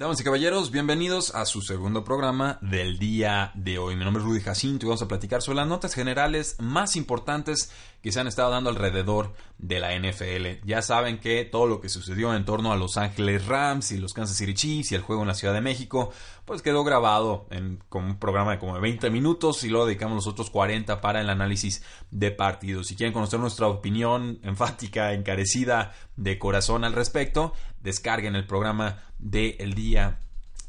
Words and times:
Damas 0.00 0.18
y 0.18 0.24
caballeros, 0.24 0.70
bienvenidos 0.70 1.34
a 1.34 1.44
su 1.44 1.60
segundo 1.60 2.04
programa 2.04 2.56
del 2.62 2.98
día 2.98 3.52
de 3.54 3.76
hoy. 3.76 3.96
Mi 3.96 4.04
nombre 4.04 4.22
es 4.22 4.26
Rudy 4.26 4.40
Jacinto 4.40 4.86
y 4.86 4.88
vamos 4.88 5.02
a 5.02 5.08
platicar 5.08 5.42
sobre 5.42 5.56
las 5.56 5.68
notas 5.68 5.92
generales 5.92 6.56
más 6.58 6.96
importantes 6.96 7.70
que 8.00 8.10
se 8.10 8.18
han 8.18 8.26
estado 8.26 8.50
dando 8.50 8.70
alrededor 8.70 9.34
de 9.58 9.78
la 9.78 9.94
NFL. 9.94 10.66
Ya 10.66 10.80
saben 10.80 11.18
que 11.18 11.44
todo 11.44 11.66
lo 11.66 11.82
que 11.82 11.90
sucedió 11.90 12.34
en 12.34 12.46
torno 12.46 12.72
a 12.72 12.76
Los 12.76 12.96
Ángeles 12.96 13.46
Rams 13.46 13.92
y 13.92 13.98
los 13.98 14.14
Kansas 14.14 14.38
City 14.38 14.54
Chiefs 14.54 14.92
y 14.92 14.94
el 14.94 15.02
juego 15.02 15.20
en 15.20 15.28
la 15.28 15.34
Ciudad 15.34 15.52
de 15.52 15.60
México, 15.60 16.10
pues 16.46 16.62
quedó 16.62 16.82
grabado 16.82 17.46
en 17.50 17.78
con 17.90 18.04
un 18.04 18.18
programa 18.18 18.52
de 18.52 18.58
como 18.58 18.80
20 18.80 19.10
minutos 19.10 19.64
y 19.64 19.68
luego 19.68 19.84
dedicamos 19.84 20.16
los 20.16 20.26
otros 20.26 20.48
40 20.48 21.02
para 21.02 21.20
el 21.20 21.28
análisis 21.28 21.82
de 22.10 22.30
partidos. 22.30 22.86
Si 22.86 22.96
quieren 22.96 23.12
conocer 23.12 23.38
nuestra 23.38 23.66
opinión 23.66 24.38
enfática, 24.44 25.12
encarecida 25.12 25.92
de 26.16 26.38
corazón 26.38 26.84
al 26.84 26.94
respecto, 26.94 27.52
descarguen 27.80 28.36
el 28.36 28.46
programa 28.46 29.02
del 29.18 29.74
día 29.74 30.18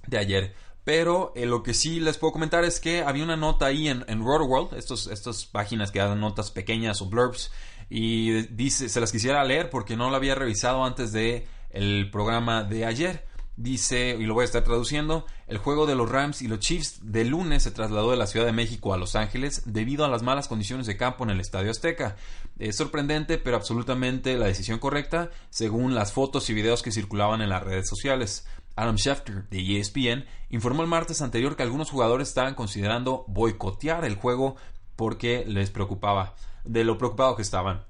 de 0.08 0.18
ayer. 0.18 0.56
Pero 0.84 1.32
eh, 1.36 1.46
lo 1.46 1.62
que 1.62 1.74
sí 1.74 2.00
les 2.00 2.18
puedo 2.18 2.34
comentar 2.34 2.64
es 2.64 2.80
que 2.80 3.04
había 3.04 3.24
una 3.24 3.38
nota 3.38 3.68
ahí 3.68 3.88
en, 3.88 4.04
en 4.08 4.24
Rotoworld, 4.26 4.74
estos, 4.74 5.08
estas 5.08 5.46
páginas 5.46 5.92
que 5.92 6.00
dan 6.00 6.20
notas 6.20 6.50
pequeñas 6.50 7.02
o 7.02 7.06
blurbs, 7.06 7.52
y 7.90 8.44
dice, 8.48 8.90
se 8.90 9.00
las 9.00 9.12
quisiera 9.12 9.44
leer 9.44 9.70
porque 9.70 9.98
no 9.98 10.10
lo 10.10 10.16
había 10.16 10.34
revisado 10.34 10.84
antes 10.86 11.12
de 11.12 11.46
el 11.70 12.10
programa 12.10 12.64
de 12.64 12.86
ayer. 12.86 13.26
Dice, 13.62 14.18
y 14.20 14.24
lo 14.24 14.34
voy 14.34 14.42
a 14.42 14.46
estar 14.46 14.64
traduciendo, 14.64 15.28
el 15.46 15.60
juego 15.60 15.86
de 15.86 15.94
los 15.94 16.10
Rams 16.10 16.42
y 16.42 16.48
los 16.48 16.58
Chiefs 16.58 17.00
de 17.04 17.26
lunes 17.26 17.62
se 17.62 17.70
trasladó 17.70 18.10
de 18.10 18.18
la 18.18 18.26
Ciudad 18.26 18.48
de 18.48 18.54
México 18.54 18.92
a 18.92 18.98
Los 18.98 19.16
Ángeles 19.16 19.62
debido 19.72 20.04
a 20.04 20.08
las 20.08 20.24
malas 20.24 20.48
condiciones 20.48 20.88
de 20.88 20.98
campo 20.98 21.24
en 21.24 21.30
el 21.30 21.40
Estadio 21.40 21.70
Azteca. 21.70 22.16
Es 22.58 22.78
sorprendente, 22.78 23.38
pero 23.38 23.58
absolutamente 23.58 24.36
la 24.36 24.48
decisión 24.48 24.80
correcta, 24.80 25.30
según 25.52 25.94
las 25.94 26.12
fotos 26.12 26.50
y 26.50 26.56
videos 26.56 26.82
que 26.82 26.92
circulaban 26.92 27.44
en 27.44 27.50
las 27.50 27.62
redes 27.62 27.88
sociales. 27.88 28.48
Adam 28.76 28.98
Schefter 28.98 29.48
de 29.50 29.80
ESPN 29.80 30.26
informó 30.50 30.82
el 30.82 30.88
martes 30.88 31.22
anterior 31.22 31.56
que 31.56 31.62
algunos 31.62 31.92
jugadores 31.92 32.30
estaban 32.30 32.56
considerando 32.56 33.26
boicotear 33.28 34.06
el 34.06 34.16
juego 34.16 34.56
porque 34.96 35.46
les 35.46 35.70
preocupaba, 35.70 36.34
de 36.64 36.84
lo 36.84 36.98
preocupado 36.98 37.36
que 37.36 37.44
estaban. 37.44 37.86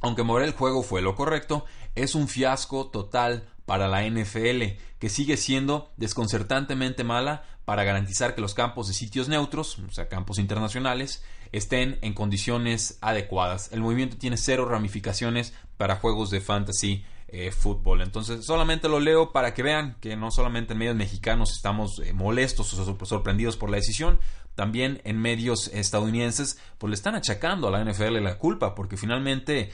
Aunque 0.00 0.22
mover 0.22 0.44
el 0.44 0.52
juego 0.52 0.84
fue 0.84 1.02
lo 1.02 1.16
correcto, 1.16 1.64
es 1.96 2.14
un 2.14 2.28
fiasco 2.28 2.90
total 2.90 3.48
para 3.66 3.88
la 3.88 4.08
NFL, 4.08 4.78
que 4.98 5.08
sigue 5.08 5.36
siendo 5.36 5.92
desconcertantemente 5.96 7.04
mala 7.04 7.44
para 7.64 7.84
garantizar 7.84 8.34
que 8.34 8.40
los 8.40 8.54
campos 8.54 8.86
de 8.86 8.94
sitios 8.94 9.28
neutros, 9.28 9.78
o 9.80 9.92
sea, 9.92 10.08
campos 10.08 10.38
internacionales, 10.38 11.22
estén 11.52 11.98
en 12.00 12.14
condiciones 12.14 12.96
adecuadas. 13.00 13.70
El 13.72 13.80
movimiento 13.80 14.16
tiene 14.16 14.36
cero 14.36 14.66
ramificaciones 14.66 15.52
para 15.76 15.96
juegos 15.96 16.30
de 16.30 16.40
fantasy 16.40 17.04
eh, 17.28 17.50
fútbol. 17.50 18.02
Entonces, 18.02 18.44
solamente 18.44 18.88
lo 18.88 19.00
leo 19.00 19.32
para 19.32 19.52
que 19.52 19.62
vean 19.62 19.96
que 20.00 20.16
no 20.16 20.30
solamente 20.30 20.72
en 20.74 20.78
medios 20.78 20.96
mexicanos 20.96 21.52
estamos 21.52 22.00
eh, 22.04 22.12
molestos 22.12 22.72
o 22.72 23.04
sorprendidos 23.04 23.56
por 23.56 23.68
la 23.68 23.76
decisión, 23.76 24.18
también 24.54 25.02
en 25.04 25.20
medios 25.20 25.68
estadounidenses, 25.68 26.58
pues 26.78 26.88
le 26.88 26.94
están 26.94 27.14
achacando 27.14 27.68
a 27.68 27.70
la 27.70 27.84
NFL 27.84 28.22
la 28.22 28.38
culpa, 28.38 28.74
porque 28.74 28.96
finalmente, 28.96 29.70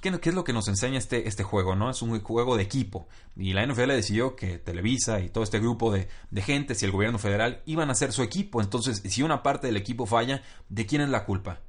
¿qué, 0.00 0.20
es 0.22 0.34
lo 0.34 0.44
que 0.44 0.52
nos 0.52 0.68
enseña 0.68 0.98
este, 0.98 1.26
este 1.26 1.42
juego? 1.42 1.74
¿no? 1.74 1.90
Es 1.90 2.00
un 2.00 2.20
juego 2.20 2.56
de 2.56 2.62
equipo. 2.62 3.08
Y 3.36 3.54
la 3.54 3.66
NFL 3.66 3.88
decidió 3.88 4.36
que 4.36 4.58
Televisa 4.58 5.20
y 5.20 5.30
todo 5.30 5.42
este 5.42 5.58
grupo 5.58 5.90
de, 5.90 6.08
de 6.30 6.42
gente 6.42 6.76
y 6.80 6.84
el 6.84 6.92
gobierno 6.92 7.18
federal 7.18 7.60
iban 7.66 7.90
a 7.90 7.94
ser 7.94 8.12
su 8.12 8.22
equipo. 8.22 8.60
Entonces, 8.60 9.02
si 9.04 9.22
una 9.22 9.42
parte 9.42 9.66
del 9.66 9.76
equipo 9.76 10.06
falla, 10.06 10.42
¿de 10.68 10.86
quién 10.86 11.02
es 11.02 11.08
la 11.08 11.24
culpa? 11.24 11.60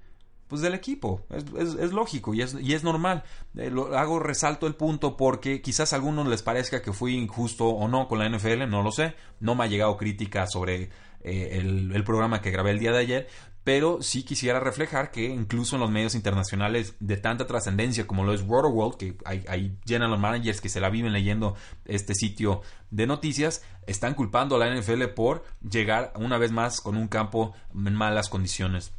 Pues 0.52 0.62
del 0.62 0.74
equipo. 0.74 1.26
Es, 1.30 1.94
lógico 1.94 2.34
y 2.34 2.42
es, 2.42 2.58
y 2.60 2.74
es 2.74 2.84
normal. 2.84 3.24
Eh, 3.56 3.70
lo, 3.70 3.98
hago, 3.98 4.20
resalto 4.20 4.68
el 4.68 4.76
punto 4.76 5.16
porque 5.16 5.62
quizás 5.62 5.94
a 5.94 5.96
algunos 5.96 6.28
les 6.28 6.44
parezca 6.44 6.82
que 6.82 6.92
fui 6.92 7.16
injusto 7.16 7.70
o 7.70 7.88
no 7.88 8.10
con 8.10 8.20
la 8.20 8.28
NFL, 8.28 8.68
no 8.68 8.84
lo 8.84 8.92
sé. 8.92 9.16
No 9.40 9.56
me 9.56 9.64
ha 9.64 9.68
llegado 9.68 9.96
crítica 9.96 10.46
sobre 10.48 10.90
eh, 11.22 11.52
el, 11.54 12.04
programa 12.04 12.42
que 12.42 12.52
grabé 12.52 12.72
el 12.72 12.80
día 12.80 12.92
de 12.92 12.98
ayer, 12.98 13.28
pero 13.64 14.02
sí 14.02 14.24
quisiera 14.24 14.60
reflejar 14.60 15.10
que 15.10 15.24
incluso 15.24 15.78
en 15.78 15.84
los 15.84 15.90
medios 15.90 16.16
internacionales 16.16 16.96
de 17.00 17.16
tanta 17.16 17.48
trascendencia 17.48 18.06
como 18.06 18.26
lo 18.26 18.34
es 18.34 18.42
World, 18.42 18.98
que 18.98 19.16
hay, 19.24 19.46
hay, 19.48 19.78
general 19.86 20.20
managers 20.20 20.60
que 20.60 20.68
se 20.68 20.82
la 20.82 20.90
viven 20.90 21.14
leyendo 21.14 21.56
este 21.86 22.14
sitio 22.14 22.62
de 22.90 23.08
noticias, 23.08 23.64
están 23.88 24.16
culpando 24.16 24.58
a 24.58 24.60
la 24.60 24.76
NFL 24.76 25.06
por 25.16 25.46
llegar 25.62 26.12
una 26.18 26.38
vez 26.38 26.52
más 26.52 26.82
con 26.82 26.98
un 26.98 27.08
campo 27.08 27.54
en 27.74 27.96
malas 27.96 28.28
condiciones. 28.28 28.92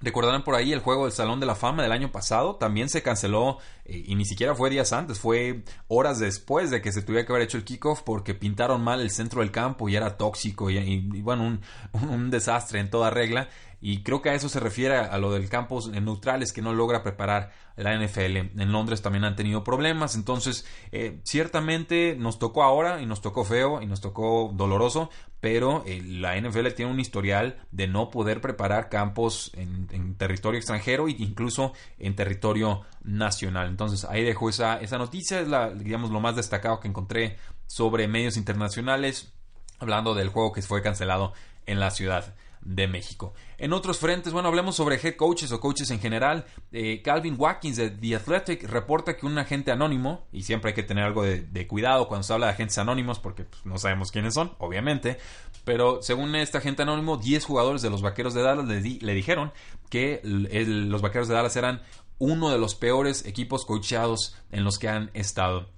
Recordarán 0.00 0.44
por 0.44 0.54
ahí 0.54 0.72
el 0.72 0.80
juego 0.80 1.04
del 1.04 1.12
Salón 1.12 1.40
de 1.40 1.46
la 1.46 1.56
Fama 1.56 1.82
del 1.82 1.90
año 1.92 2.12
pasado, 2.12 2.54
también 2.54 2.88
se 2.88 3.02
canceló 3.02 3.58
y 3.88 4.14
ni 4.14 4.26
siquiera 4.26 4.54
fue 4.54 4.68
días 4.68 4.92
antes, 4.92 5.18
fue 5.18 5.64
horas 5.88 6.18
después 6.18 6.70
de 6.70 6.82
que 6.82 6.92
se 6.92 7.02
tuviera 7.02 7.26
que 7.26 7.32
haber 7.32 7.44
hecho 7.44 7.56
el 7.56 7.64
kickoff 7.64 8.02
porque 8.02 8.34
pintaron 8.34 8.82
mal 8.82 9.00
el 9.00 9.10
centro 9.10 9.40
del 9.40 9.50
campo 9.50 9.88
y 9.88 9.96
era 9.96 10.18
tóxico 10.18 10.70
y, 10.70 11.22
bueno, 11.22 11.44
un, 11.44 11.60
un, 12.10 12.30
desastre 12.30 12.80
en 12.80 12.90
toda 12.90 13.10
regla. 13.10 13.48
Y 13.80 14.02
creo 14.02 14.20
que 14.20 14.30
a 14.30 14.34
eso 14.34 14.48
se 14.48 14.58
refiere 14.58 14.96
a 14.96 15.18
lo 15.18 15.32
del 15.32 15.48
campo 15.48 15.80
neutrales 15.88 16.52
que 16.52 16.62
no 16.62 16.72
logra 16.74 17.02
preparar 17.04 17.52
la 17.78 17.96
NFL. 17.96 18.60
En 18.60 18.72
Londres 18.72 19.02
también 19.02 19.24
han 19.24 19.36
tenido 19.36 19.64
problemas. 19.64 20.16
Entonces, 20.16 20.66
eh, 20.92 21.20
ciertamente 21.22 22.16
nos 22.18 22.38
tocó 22.38 22.64
ahora 22.64 23.00
y 23.00 23.06
nos 23.06 23.20
tocó 23.20 23.44
feo 23.44 23.80
y 23.80 23.86
nos 23.86 24.00
tocó 24.00 24.50
doloroso. 24.52 25.10
Pero 25.40 25.84
eh, 25.86 26.02
la 26.04 26.38
NFL 26.40 26.68
tiene 26.74 26.90
un 26.90 26.98
historial 26.98 27.58
de 27.70 27.86
no 27.86 28.10
poder 28.10 28.40
preparar 28.40 28.88
campos 28.88 29.52
en, 29.54 29.86
territorio 30.16 30.58
extranjero 30.58 31.06
e 31.06 31.12
incluso 31.18 31.72
en 31.98 32.16
territorio 32.16 32.82
nacional. 33.04 33.68
Entonces 33.78 34.04
ahí 34.10 34.24
dejo 34.24 34.48
esa, 34.48 34.80
esa 34.80 34.98
noticia. 34.98 35.38
Es 35.38 35.48
digamos, 35.78 36.10
lo 36.10 36.18
más 36.18 36.34
destacado 36.34 36.80
que 36.80 36.88
encontré 36.88 37.38
sobre 37.68 38.08
medios 38.08 38.36
internacionales 38.36 39.32
hablando 39.78 40.16
del 40.16 40.30
juego 40.30 40.50
que 40.50 40.62
fue 40.62 40.82
cancelado 40.82 41.32
en 41.64 41.78
la 41.78 41.92
ciudad 41.92 42.34
de 42.60 42.88
México. 42.88 43.34
En 43.56 43.72
otros 43.72 43.98
frentes, 43.98 44.32
bueno, 44.32 44.48
hablemos 44.48 44.74
sobre 44.74 44.96
head 44.96 45.14
coaches 45.14 45.52
o 45.52 45.60
coaches 45.60 45.92
en 45.92 46.00
general. 46.00 46.44
Eh, 46.72 47.02
Calvin 47.02 47.36
Watkins 47.38 47.76
de 47.76 47.90
The 47.90 48.16
Athletic 48.16 48.64
reporta 48.64 49.16
que 49.16 49.26
un 49.26 49.38
agente 49.38 49.70
anónimo, 49.70 50.26
y 50.32 50.42
siempre 50.42 50.70
hay 50.70 50.74
que 50.74 50.82
tener 50.82 51.04
algo 51.04 51.22
de, 51.22 51.66
cuidado 51.68 52.08
cuando 52.08 52.24
se 52.24 52.32
habla 52.32 52.46
de 52.46 52.54
agentes 52.54 52.78
anónimos 52.78 53.20
porque 53.20 53.44
pues, 53.44 53.64
no 53.64 53.78
sabemos 53.78 54.10
quiénes 54.10 54.34
son, 54.34 54.56
obviamente, 54.58 55.18
pero 55.64 56.02
según 56.02 56.34
este 56.34 56.58
agente 56.58 56.82
anónimo, 56.82 57.16
10 57.16 57.44
jugadores 57.44 57.80
de 57.80 57.90
los 57.90 58.02
Vaqueros 58.02 58.34
de 58.34 58.42
Dallas 58.42 58.66
le, 58.66 59.14
dijeron 59.14 59.52
que 59.88 60.20
los 60.24 61.00
Vaqueros 61.00 61.28
de 61.28 61.34
Dallas 61.34 61.54
eran 61.54 61.82
uno 62.18 62.50
de 62.50 62.58
los 62.58 62.74
peores 62.74 63.24
equipos 63.26 63.64
coacheados 63.64 64.36
en 64.50 64.64
los 64.64 64.78
que 64.78 64.88
han 64.88 65.10
estado 65.14 65.68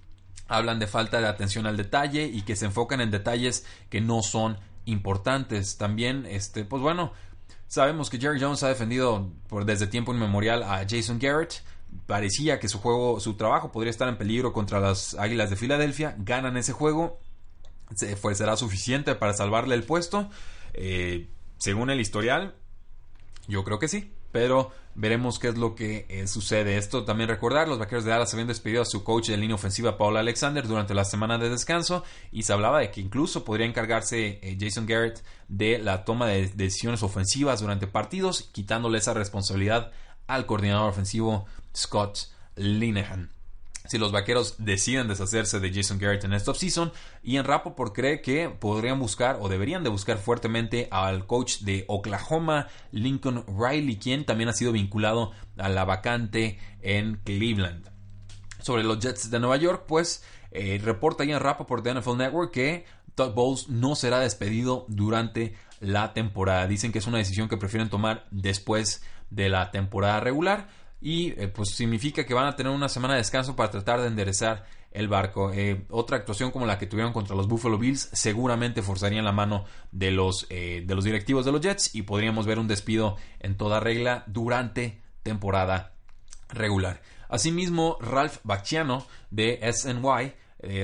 hablan 0.51 0.81
de 0.81 0.89
falta 0.89 1.21
de 1.21 1.29
atención 1.29 1.67
al 1.67 1.77
detalle 1.77 2.25
y 2.25 2.43
que 2.43 2.57
se 2.57 2.67
enfocan 2.67 3.01
en 3.01 3.13
detalles 3.13 3.65
que 3.89 4.01
no 4.01 4.21
son 4.21 4.59
importantes. 4.85 5.79
También, 5.79 6.27
este, 6.27 6.65
pues 6.65 6.83
bueno, 6.83 7.13
sabemos 7.69 8.11
que 8.11 8.19
Jerry 8.19 8.41
Jones 8.41 8.65
ha 8.65 8.69
defendido 8.69 9.31
por, 9.49 9.65
desde 9.65 9.87
tiempo 9.87 10.13
inmemorial 10.13 10.65
a 10.65 10.85
Jason 10.89 11.21
Garrett. 11.21 11.63
Parecía 12.07 12.59
que 12.59 12.69
su 12.69 12.81
juego, 12.81 13.21
su 13.21 13.35
trabajo 13.35 13.71
podría 13.71 13.93
estar 13.93 14.09
en 14.09 14.19
peligro 14.19 14.53
contra 14.53 14.81
las 14.81 15.15
Águilas 15.15 15.51
de 15.51 15.57
Filadelfia. 15.57 16.17
Ganan 16.19 16.57
ese 16.57 16.73
juego. 16.73 17.21
Se, 17.95 18.17
fue, 18.17 18.35
será 18.35 18.57
suficiente 18.57 19.15
para 19.15 19.35
salvarle 19.35 19.77
el 19.77 19.85
puesto. 19.85 20.31
Eh, 20.75 21.29
según 21.59 21.91
el 21.91 22.01
historial, 22.01 22.57
yo 23.47 23.63
creo 23.63 23.79
que 23.79 23.87
sí 23.87 24.13
pero 24.33 24.73
veremos 24.95 25.39
qué 25.39 25.49
es 25.49 25.59
lo 25.59 25.75
que 25.75 26.07
eh, 26.09 26.27
sucede. 26.27 26.77
Esto 26.77 27.05
también 27.05 27.29
recordar, 27.29 27.69
los 27.69 27.79
vaqueros 27.79 28.05
de 28.05 28.11
Dallas 28.11 28.33
habían 28.33 28.49
despedido 28.49 28.83
a 28.83 28.87
su 28.87 29.05
coach 29.05 29.29
de 29.29 29.37
línea 29.37 29.55
ofensiva, 29.55 29.97
Paul 29.97 30.17
Alexander, 30.17 30.67
durante 30.67 30.95
la 30.95 31.05
semana 31.05 31.39
de 31.39 31.49
descanso 31.49 32.05
y 32.33 32.43
se 32.43 32.53
hablaba 32.53 32.81
de 32.81 32.91
que 32.91 33.01
incluso 33.01 33.45
podría 33.45 33.67
encargarse 33.67 34.39
eh, 34.43 34.57
Jason 34.61 34.87
Garrett 34.87 35.23
de 35.49 35.79
la 35.79 36.05
toma 36.05 36.27
de 36.27 36.49
decisiones 36.49 37.03
ofensivas 37.03 37.61
durante 37.61 37.87
partidos, 37.87 38.43
quitándole 38.53 38.99
esa 38.99 39.15
responsabilidad 39.15 39.93
al 40.27 40.47
coordinador 40.47 40.91
ofensivo 40.91 41.47
Scott 41.75 42.29
Linehan. 42.57 43.40
Si 43.91 43.99
los 43.99 44.13
vaqueros 44.13 44.55
deciden 44.59 45.09
deshacerse 45.09 45.59
de 45.59 45.75
Jason 45.75 45.99
Garrett 45.99 46.23
en 46.23 46.33
esta 46.33 46.53
offseason. 46.53 46.93
Y 47.25 47.39
en 47.39 47.45
Rappaport 47.45 47.93
cree 47.93 48.23
que 48.23 48.49
podrían 48.49 49.01
buscar 49.01 49.39
o 49.41 49.49
deberían 49.49 49.83
de 49.83 49.91
buscar 49.91 50.19
fuertemente 50.19 50.87
al 50.93 51.27
coach 51.27 51.63
de 51.63 51.87
Oklahoma, 51.89 52.69
Lincoln 52.93 53.45
Riley, 53.49 53.97
quien 53.97 54.25
también 54.25 54.49
ha 54.49 54.53
sido 54.53 54.71
vinculado 54.71 55.33
a 55.59 55.69
la 55.69 55.85
vacante 55.85 56.61
en 56.83 57.17
Cleveland. 57.25 57.91
Sobre 58.61 58.85
los 58.85 59.01
Jets 59.01 59.29
de 59.29 59.41
Nueva 59.41 59.57
York, 59.57 59.87
pues 59.89 60.23
eh, 60.53 60.81
reporta 60.81 61.25
en 61.25 61.41
Rappaport 61.41 61.83
de 61.83 61.95
NFL 61.95 62.17
Network 62.17 62.53
que 62.53 62.85
Todd 63.17 63.35
Bowles 63.35 63.71
no 63.71 63.97
será 63.97 64.21
despedido 64.21 64.85
durante 64.87 65.57
la 65.81 66.13
temporada. 66.13 66.69
Dicen 66.69 66.93
que 66.93 67.01
es 67.01 67.09
una 67.09 67.19
decisión 67.19 67.49
que 67.49 67.57
prefieren 67.57 67.91
tomar 67.91 68.29
después 68.31 69.03
de 69.31 69.49
la 69.49 69.73
temporada 69.73 70.21
regular 70.21 70.69
y 71.01 71.31
eh, 71.41 71.49
pues 71.49 71.71
significa 71.71 72.25
que 72.27 72.35
van 72.35 72.47
a 72.47 72.57
tener 72.57 72.73
una 72.73 72.89
semana 72.89 73.15
de 73.15 73.21
descanso 73.21 73.57
para 73.57 73.71
tratar 73.71 74.01
de 74.01 74.09
enderezar 74.09 74.67
el 74.93 75.09
barco. 75.09 75.53
Eh, 75.53 75.87
otra 75.89 76.19
actuación 76.19 76.51
como 76.51 76.67
la 76.67 76.79
que 76.79 76.87
tuvieron 76.87 77.13
contra 77.13 77.37
los 77.37 77.49
Buffalo 77.49 77.79
Bills 77.79 78.11
seguramente 78.13 78.83
forzarían 78.83 79.25
la 79.25 79.33
mano 79.33 79.65
de 79.93 80.11
los, 80.11 80.47
eh, 80.51 80.83
de 80.85 80.95
los 80.95 81.05
directivos 81.05 81.45
de 81.45 81.53
los 81.53 81.61
Jets 81.61 81.95
y 81.95 82.03
podríamos 82.03 82.47
ver 82.47 82.59
un 82.59 82.69
despido 82.69 83.17
en 83.39 83.57
toda 83.57 83.81
regla 83.81 84.25
durante 84.27 85.01
temporada 85.23 85.93
regular. 86.49 87.01
Asimismo, 87.29 87.97
Ralph 88.01 88.39
Bacciano 88.43 89.07
de 89.31 89.61
SNY 89.73 90.35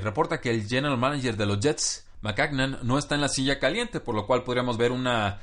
reporta 0.00 0.40
que 0.40 0.50
el 0.50 0.66
general 0.66 0.96
manager 0.96 1.36
de 1.36 1.44
los 1.44 1.60
Jets, 1.60 2.06
McCagnan, 2.22 2.78
no 2.82 2.98
está 2.98 3.16
en 3.16 3.20
la 3.20 3.28
silla 3.28 3.58
caliente, 3.58 4.00
por 4.00 4.14
lo 4.14 4.26
cual 4.26 4.44
podríamos 4.44 4.78
ver 4.78 4.92
una 4.92 5.40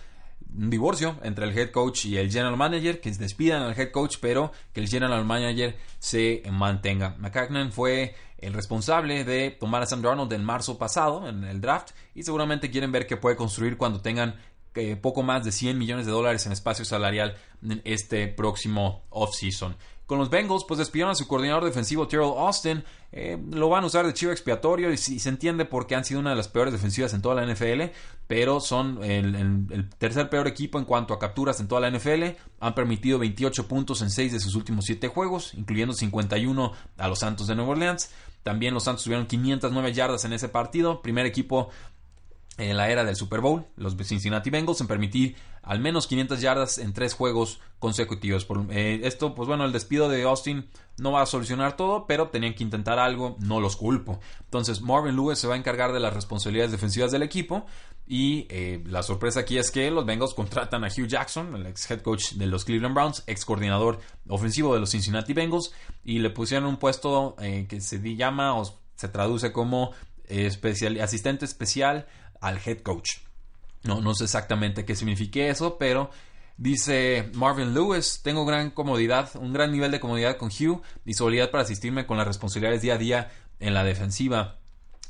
un 0.55 0.69
divorcio 0.69 1.15
entre 1.23 1.45
el 1.45 1.57
head 1.57 1.71
coach 1.71 2.05
y 2.05 2.17
el 2.17 2.31
general 2.31 2.57
manager, 2.57 3.01
que 3.01 3.11
despidan 3.11 3.63
al 3.63 3.79
head 3.79 3.91
coach, 3.91 4.17
pero 4.21 4.51
que 4.71 4.81
el 4.81 4.87
general 4.87 5.25
manager 5.25 5.77
se 5.99 6.43
mantenga. 6.51 7.15
McCagnan 7.17 7.71
fue 7.71 8.15
el 8.37 8.53
responsable 8.53 9.23
de 9.23 9.51
tomar 9.51 9.81
a 9.81 9.85
Sam 9.85 10.01
Darnold 10.01 10.31
en 10.33 10.43
marzo 10.43 10.77
pasado 10.77 11.27
en 11.27 11.43
el 11.43 11.61
draft 11.61 11.91
y 12.13 12.23
seguramente 12.23 12.69
quieren 12.69 12.91
ver 12.91 13.07
qué 13.07 13.17
puede 13.17 13.35
construir 13.35 13.77
cuando 13.77 14.01
tengan 14.01 14.35
eh, 14.75 14.95
poco 14.95 15.21
más 15.23 15.43
de 15.43 15.51
100 15.51 15.77
millones 15.77 16.05
de 16.05 16.11
dólares 16.11 16.45
en 16.45 16.51
espacio 16.51 16.83
salarial 16.83 17.35
en 17.61 17.81
este 17.85 18.27
próximo 18.27 19.03
offseason. 19.11 19.75
Con 20.05 20.19
los 20.19 20.29
Bengals, 20.29 20.65
pues 20.67 20.79
despidieron 20.79 21.11
a 21.11 21.15
su 21.15 21.27
coordinador 21.27 21.63
defensivo 21.63 22.07
Terrell 22.07 22.33
Austin. 22.37 22.83
Eh, 23.11 23.41
lo 23.51 23.69
van 23.69 23.83
a 23.83 23.87
usar 23.87 24.05
de 24.05 24.13
chivo 24.13 24.31
expiatorio 24.31 24.91
y, 24.91 24.97
se 24.97 25.29
entiende 25.29 25.65
porque 25.65 25.95
han 25.95 26.03
sido 26.03 26.19
una 26.19 26.31
de 26.31 26.35
las 26.35 26.49
peores 26.49 26.73
defensivas 26.73 27.13
en 27.13 27.21
toda 27.21 27.35
la 27.35 27.45
NFL, 27.45 27.83
pero 28.27 28.59
son 28.59 29.03
el, 29.03 29.89
tercer 29.97 30.29
peor 30.29 30.47
equipo 30.47 30.77
en 30.77 30.85
cuanto 30.85 31.13
a 31.13 31.19
capturas 31.19 31.59
en 31.59 31.67
toda 31.67 31.81
la 31.81 31.89
NFL. 31.89 32.35
Han 32.59 32.75
permitido 32.75 33.17
28 33.19 33.67
puntos 33.67 34.01
en 34.01 34.09
6 34.09 34.33
de 34.33 34.39
sus 34.39 34.55
últimos 34.55 34.85
7 34.85 35.07
juegos, 35.07 35.53
incluyendo 35.53 35.93
51 35.93 36.73
a 36.97 37.07
los 37.07 37.19
Santos 37.19 37.47
de 37.47 37.55
Nueva 37.55 37.71
Orleans. 37.71 38.09
También 38.43 38.73
los 38.73 38.83
Santos 38.83 39.05
tuvieron 39.05 39.25
509 39.25 39.93
yardas 39.93 40.25
en 40.25 40.33
ese 40.33 40.49
partido. 40.49 41.01
Primer 41.01 41.25
equipo 41.25 41.69
en 42.57 42.77
la 42.77 42.89
era 42.89 43.03
del 43.03 43.15
Super 43.15 43.41
Bowl, 43.41 43.65
los 43.75 43.95
Cincinnati 43.95 44.49
Bengals 44.49 44.81
en 44.81 44.87
permitir 44.87 45.35
al 45.63 45.79
menos 45.79 46.07
500 46.07 46.41
yardas 46.41 46.77
en 46.77 46.93
tres 46.93 47.13
juegos 47.13 47.61
consecutivos. 47.79 48.45
Eh, 48.69 49.01
esto, 49.03 49.33
pues 49.33 49.47
bueno, 49.47 49.65
el 49.65 49.71
despido 49.71 50.09
de 50.09 50.23
Austin 50.23 50.67
no 50.97 51.13
va 51.13 51.21
a 51.21 51.25
solucionar 51.25 51.75
todo, 51.77 52.05
pero 52.05 52.27
tenían 52.27 52.53
que 52.53 52.63
intentar 52.63 52.99
algo, 52.99 53.37
no 53.39 53.59
los 53.59 53.77
culpo. 53.77 54.19
Entonces, 54.41 54.81
Marvin 54.81 55.15
Lewis 55.15 55.39
se 55.39 55.47
va 55.47 55.55
a 55.55 55.57
encargar 55.57 55.93
de 55.93 56.01
las 56.01 56.13
responsabilidades 56.13 56.71
defensivas 56.71 57.11
del 57.11 57.23
equipo. 57.23 57.65
Y 58.05 58.45
eh, 58.49 58.83
la 58.85 59.01
sorpresa 59.01 59.39
aquí 59.39 59.57
es 59.57 59.71
que 59.71 59.89
los 59.89 60.05
Bengals 60.05 60.33
contratan 60.33 60.83
a 60.83 60.87
Hugh 60.87 61.07
Jackson, 61.07 61.55
el 61.55 61.65
ex 61.65 61.89
head 61.89 62.01
coach 62.01 62.33
de 62.33 62.45
los 62.47 62.65
Cleveland 62.65 62.93
Browns, 62.93 63.23
ex 63.27 63.45
coordinador 63.45 63.99
ofensivo 64.27 64.73
de 64.73 64.81
los 64.81 64.91
Cincinnati 64.91 65.31
Bengals, 65.33 65.71
y 66.03 66.19
le 66.19 66.29
pusieron 66.29 66.67
un 66.67 66.75
puesto 66.75 67.37
eh, 67.39 67.65
que 67.69 67.79
se 67.79 67.99
llama 68.15 68.59
o 68.59 68.65
se 68.95 69.07
traduce 69.07 69.53
como 69.53 69.91
asistente 71.01 71.45
especial 71.45 72.07
al 72.43 72.59
head 72.63 72.81
coach. 72.81 73.17
No, 73.83 74.01
no 74.01 74.13
sé 74.13 74.25
exactamente 74.25 74.85
qué 74.85 74.95
signifique 74.95 75.49
eso, 75.49 75.77
pero 75.77 76.11
dice 76.57 77.29
Marvin 77.33 77.73
Lewis, 77.73 78.21
tengo 78.21 78.45
gran 78.45 78.69
comodidad, 78.69 79.29
un 79.35 79.53
gran 79.53 79.71
nivel 79.71 79.91
de 79.91 79.99
comodidad 79.99 80.37
con 80.37 80.49
Hugh 80.49 80.81
y 81.05 81.13
solidez 81.13 81.47
para 81.47 81.63
asistirme 81.63 82.05
con 82.05 82.17
las 82.17 82.27
responsabilidades 82.27 82.81
día 82.81 82.95
a 82.95 82.97
día 82.97 83.31
en 83.59 83.73
la 83.73 83.83
defensiva. 83.83 84.59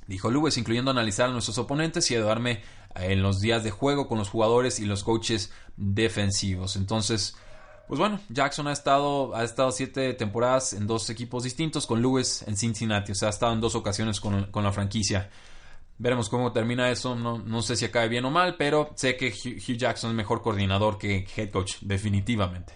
Dijo 0.07 0.29
Lewis, 0.29 0.57
incluyendo 0.57 0.91
analizar 0.91 1.29
a 1.29 1.33
nuestros 1.33 1.57
oponentes 1.57 2.09
y 2.11 2.15
ayudarme 2.15 2.61
en 2.95 3.23
los 3.23 3.39
días 3.39 3.63
de 3.63 3.71
juego 3.71 4.07
con 4.07 4.19
los 4.19 4.29
jugadores 4.29 4.79
y 4.79 4.85
los 4.85 5.03
coaches 5.03 5.51
defensivos. 5.75 6.75
Entonces, 6.75 7.35
pues 7.87 7.99
bueno, 7.99 8.19
Jackson 8.29 8.67
ha 8.67 8.73
estado, 8.73 9.35
ha 9.35 9.43
estado 9.43 9.71
siete 9.71 10.13
temporadas 10.13 10.73
en 10.73 10.85
dos 10.85 11.09
equipos 11.09 11.43
distintos 11.43 11.87
con 11.87 12.01
Lewis 12.01 12.43
en 12.47 12.57
Cincinnati. 12.57 13.13
O 13.13 13.15
sea, 13.15 13.29
ha 13.29 13.31
estado 13.31 13.53
en 13.53 13.61
dos 13.61 13.75
ocasiones 13.75 14.19
con, 14.19 14.51
con 14.51 14.63
la 14.63 14.71
franquicia. 14.71 15.29
Veremos 16.03 16.27
cómo 16.27 16.51
termina 16.51 16.91
eso. 16.91 17.15
No, 17.15 17.37
no 17.37 17.61
sé 17.61 17.77
si 17.77 17.85
acabe 17.85 18.09
bien 18.09 18.25
o 18.25 18.29
mal, 18.29 18.57
pero 18.57 18.91
sé 18.93 19.15
que 19.15 19.29
Hugh 19.29 19.77
Jackson 19.77 20.09
es 20.09 20.17
mejor 20.17 20.41
coordinador 20.41 20.97
que 20.97 21.25
head 21.37 21.49
coach, 21.49 21.75
definitivamente. 21.79 22.73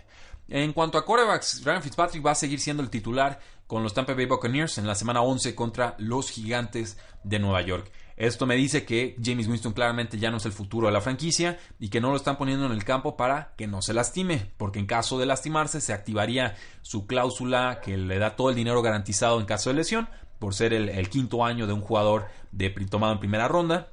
En 0.47 0.71
cuanto 0.71 0.97
a 0.97 1.03
quarterbacks, 1.03 1.61
Ryan 1.65 1.83
Fitzpatrick 1.83 2.25
va 2.25 2.31
a 2.31 2.35
seguir 2.35 2.61
siendo 2.61 2.81
el 2.81 2.89
titular 2.89 3.37
con 3.67 3.83
los 3.83 3.93
Tampa 3.93 4.13
Bay 4.13 4.27
Buccaneers 4.27 4.77
en 4.77 4.87
la 4.87 4.95
semana 4.95 5.23
11 5.23 5.55
contra 5.55 5.95
los 5.97 6.31
Gigantes 6.31 6.97
de 7.25 7.39
Nueva 7.39 7.61
York. 7.63 7.91
Esto 8.15 8.45
me 8.45 8.55
dice 8.55 8.85
que 8.85 9.17
James 9.21 9.49
Winston 9.49 9.73
claramente 9.73 10.17
ya 10.17 10.31
no 10.31 10.37
es 10.37 10.45
el 10.45 10.53
futuro 10.53 10.87
de 10.87 10.93
la 10.93 11.01
franquicia 11.01 11.59
y 11.81 11.89
que 11.89 11.99
no 11.99 12.11
lo 12.11 12.15
están 12.15 12.37
poniendo 12.37 12.65
en 12.65 12.71
el 12.71 12.85
campo 12.85 13.17
para 13.17 13.53
que 13.57 13.67
no 13.67 13.81
se 13.81 13.93
lastime, 13.93 14.53
porque 14.55 14.79
en 14.79 14.85
caso 14.85 15.19
de 15.19 15.25
lastimarse 15.25 15.81
se 15.81 15.91
activaría 15.91 16.55
su 16.81 17.07
cláusula 17.07 17.81
que 17.83 17.97
le 17.97 18.19
da 18.19 18.37
todo 18.37 18.49
el 18.49 18.55
dinero 18.55 18.81
garantizado 18.81 19.37
en 19.41 19.45
caso 19.45 19.69
de 19.69 19.75
lesión, 19.75 20.07
por 20.39 20.53
ser 20.53 20.73
el, 20.73 21.09
quinto 21.09 21.43
año 21.43 21.67
de 21.67 21.73
un 21.73 21.81
jugador 21.81 22.27
de, 22.51 22.69
tomado 22.89 23.13
en 23.13 23.19
primera 23.19 23.47
ronda. 23.47 23.91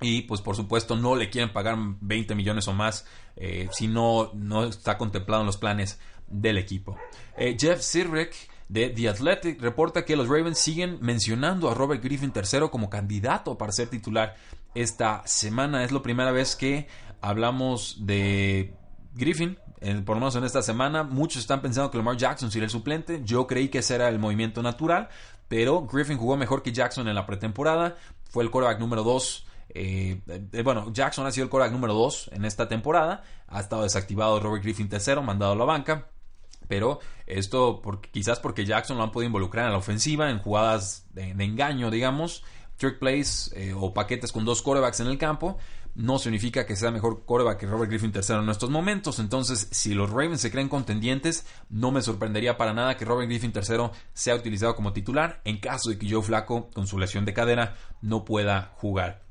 Y 0.00 0.22
pues 0.22 0.42
por 0.42 0.56
supuesto 0.56 0.94
no 0.94 1.16
le 1.16 1.30
quieren 1.30 1.52
pagar 1.52 1.76
20 1.78 2.34
millones 2.34 2.68
o 2.68 2.74
más 2.74 3.06
eh, 3.34 3.68
si 3.72 3.88
no, 3.88 4.30
no 4.34 4.64
está 4.64 4.98
contemplado 4.98 5.42
en 5.42 5.46
los 5.46 5.56
planes 5.56 5.98
del 6.28 6.58
equipo. 6.58 6.98
Eh, 7.36 7.56
Jeff 7.58 7.80
Sirrick 7.80 8.34
de 8.68 8.90
The 8.90 9.08
Athletic 9.08 9.60
reporta 9.60 10.04
que 10.04 10.16
los 10.16 10.28
Ravens 10.28 10.58
siguen 10.58 10.98
mencionando 11.00 11.70
a 11.70 11.74
Robert 11.74 12.02
Griffin 12.02 12.32
III 12.34 12.68
como 12.70 12.90
candidato 12.90 13.56
para 13.56 13.72
ser 13.72 13.88
titular 13.88 14.34
esta 14.74 15.22
semana. 15.26 15.84
Es 15.84 15.92
la 15.92 16.02
primera 16.02 16.32
vez 16.32 16.56
que 16.56 16.88
hablamos 17.20 18.06
de 18.06 18.74
Griffin, 19.14 19.58
por 20.04 20.16
lo 20.16 20.20
menos 20.20 20.36
en 20.36 20.44
esta 20.44 20.62
semana. 20.62 21.02
Muchos 21.04 21.42
están 21.42 21.62
pensando 21.62 21.90
que 21.90 21.98
Lamar 21.98 22.16
Jackson 22.16 22.50
sería 22.50 22.64
el 22.64 22.70
suplente. 22.70 23.22
Yo 23.24 23.46
creí 23.46 23.68
que 23.68 23.78
ese 23.78 23.94
era 23.94 24.08
el 24.08 24.18
movimiento 24.18 24.62
natural. 24.62 25.08
Pero 25.48 25.86
Griffin 25.86 26.18
jugó 26.18 26.36
mejor 26.36 26.62
que 26.62 26.72
Jackson 26.72 27.08
en 27.08 27.14
la 27.14 27.26
pretemporada. 27.26 27.96
Fue 28.24 28.42
el 28.42 28.50
quarterback 28.50 28.80
número 28.80 29.02
2. 29.02 29.46
Eh, 29.68 30.20
eh, 30.52 30.62
bueno, 30.62 30.92
Jackson 30.92 31.26
ha 31.26 31.32
sido 31.32 31.44
el 31.44 31.50
quarterback 31.50 31.72
número 31.72 31.94
2 31.94 32.30
en 32.32 32.44
esta 32.44 32.68
temporada. 32.68 33.22
Ha 33.48 33.60
estado 33.60 33.82
desactivado 33.82 34.40
Robert 34.40 34.62
Griffin 34.62 34.88
tercero, 34.88 35.22
mandado 35.22 35.52
a 35.52 35.56
la 35.56 35.64
banca. 35.64 36.08
Pero 36.68 36.98
esto 37.26 37.80
quizás 38.10 38.40
porque 38.40 38.64
Jackson 38.64 38.96
lo 38.96 39.04
han 39.04 39.12
podido 39.12 39.28
involucrar 39.28 39.66
en 39.66 39.72
la 39.72 39.78
ofensiva, 39.78 40.30
en 40.30 40.40
jugadas 40.40 41.06
de, 41.12 41.30
engaño, 41.30 41.90
digamos, 41.90 42.42
trick 42.76 42.98
plays 42.98 43.52
eh, 43.54 43.72
o 43.72 43.94
paquetes 43.94 44.32
con 44.32 44.44
dos 44.44 44.62
quarterbacks 44.62 45.00
en 45.00 45.06
el 45.06 45.18
campo 45.18 45.58
no 45.96 46.18
significa 46.18 46.66
que 46.66 46.76
sea 46.76 46.90
mejor 46.90 47.24
coreback 47.24 47.58
que 47.58 47.66
Robert 47.66 47.90
Griffin 47.90 48.12
III 48.14 48.36
en 48.36 48.48
estos 48.50 48.68
momentos. 48.68 49.18
Entonces, 49.18 49.66
si 49.70 49.94
los 49.94 50.10
Ravens 50.10 50.42
se 50.42 50.50
creen 50.50 50.68
contendientes, 50.68 51.46
no 51.70 51.90
me 51.90 52.02
sorprendería 52.02 52.58
para 52.58 52.74
nada 52.74 52.96
que 52.96 53.06
Robert 53.06 53.28
Griffin 53.28 53.52
III 53.54 53.90
sea 54.12 54.34
utilizado 54.34 54.76
como 54.76 54.92
titular 54.92 55.40
en 55.44 55.58
caso 55.58 55.88
de 55.90 55.98
que 55.98 56.10
Joe 56.10 56.22
Flaco, 56.22 56.70
con 56.72 56.86
su 56.86 56.98
lesión 56.98 57.24
de 57.24 57.32
cadera, 57.32 57.76
no 58.02 58.24
pueda 58.24 58.72
jugar. 58.76 59.24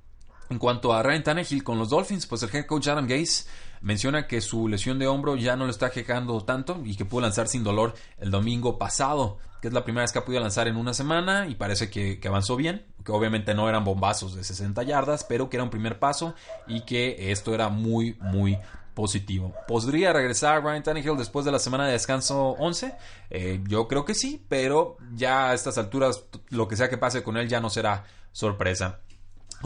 En 0.49 0.57
cuanto 0.57 0.93
a 0.93 1.03
Ryan 1.03 1.23
Tannehill 1.23 1.63
con 1.63 1.77
los 1.77 1.89
Dolphins, 1.89 2.25
pues 2.25 2.41
el 2.43 2.55
head 2.55 2.65
coach 2.65 2.87
Adam 2.87 3.07
Gase 3.07 3.45
menciona 3.85 4.25
que 4.25 4.41
su 4.41 4.67
lesión 4.67 4.97
de 4.97 5.07
hombro 5.07 5.35
ya 5.35 5.55
no 5.55 5.65
lo 5.65 5.71
está 5.71 5.91
quejando 5.91 6.43
tanto 6.43 6.81
y 6.83 6.95
que 6.95 7.05
pudo 7.05 7.21
lanzar 7.21 7.47
sin 7.47 7.63
dolor 7.63 7.93
el 8.17 8.31
domingo 8.31 8.79
pasado, 8.79 9.37
que 9.61 9.67
es 9.67 9.75
la 9.75 9.83
primera 9.83 10.01
vez 10.01 10.11
que 10.11 10.17
ha 10.17 10.25
podido 10.25 10.41
lanzar 10.41 10.67
en 10.67 10.75
una 10.75 10.95
semana 10.95 11.45
y 11.47 11.53
parece 11.53 11.91
que, 11.91 12.19
avanzó 12.27 12.55
bien, 12.55 12.83
que 13.05 13.11
obviamente 13.11 13.53
no 13.53 13.69
eran 13.69 13.83
bombazos 13.83 14.35
de 14.35 14.43
60 14.43 14.81
yardas, 14.81 15.23
pero 15.23 15.51
que 15.51 15.57
era 15.57 15.63
un 15.63 15.69
primer 15.69 15.99
paso 15.99 16.33
y 16.65 16.81
que 16.81 17.31
esto 17.31 17.53
era 17.53 17.69
muy, 17.69 18.17
muy 18.21 18.57
positivo. 18.95 19.53
¿Podría 19.67 20.13
regresar 20.13 20.63
Ryan 20.63 20.81
Tannehill 20.81 21.17
después 21.17 21.45
de 21.45 21.51
la 21.51 21.59
semana 21.59 21.85
de 21.85 21.91
descanso 21.91 22.55
11? 22.57 22.95
Eh, 23.29 23.61
yo 23.67 23.87
creo 23.87 24.03
que 24.03 24.15
sí, 24.15 24.43
pero 24.49 24.97
ya 25.13 25.51
a 25.51 25.53
estas 25.53 25.77
alturas 25.77 26.23
lo 26.49 26.67
que 26.67 26.75
sea 26.75 26.89
que 26.89 26.97
pase 26.97 27.21
con 27.21 27.37
él 27.37 27.47
ya 27.47 27.59
no 27.59 27.69
será 27.69 28.05
sorpresa. 28.31 29.01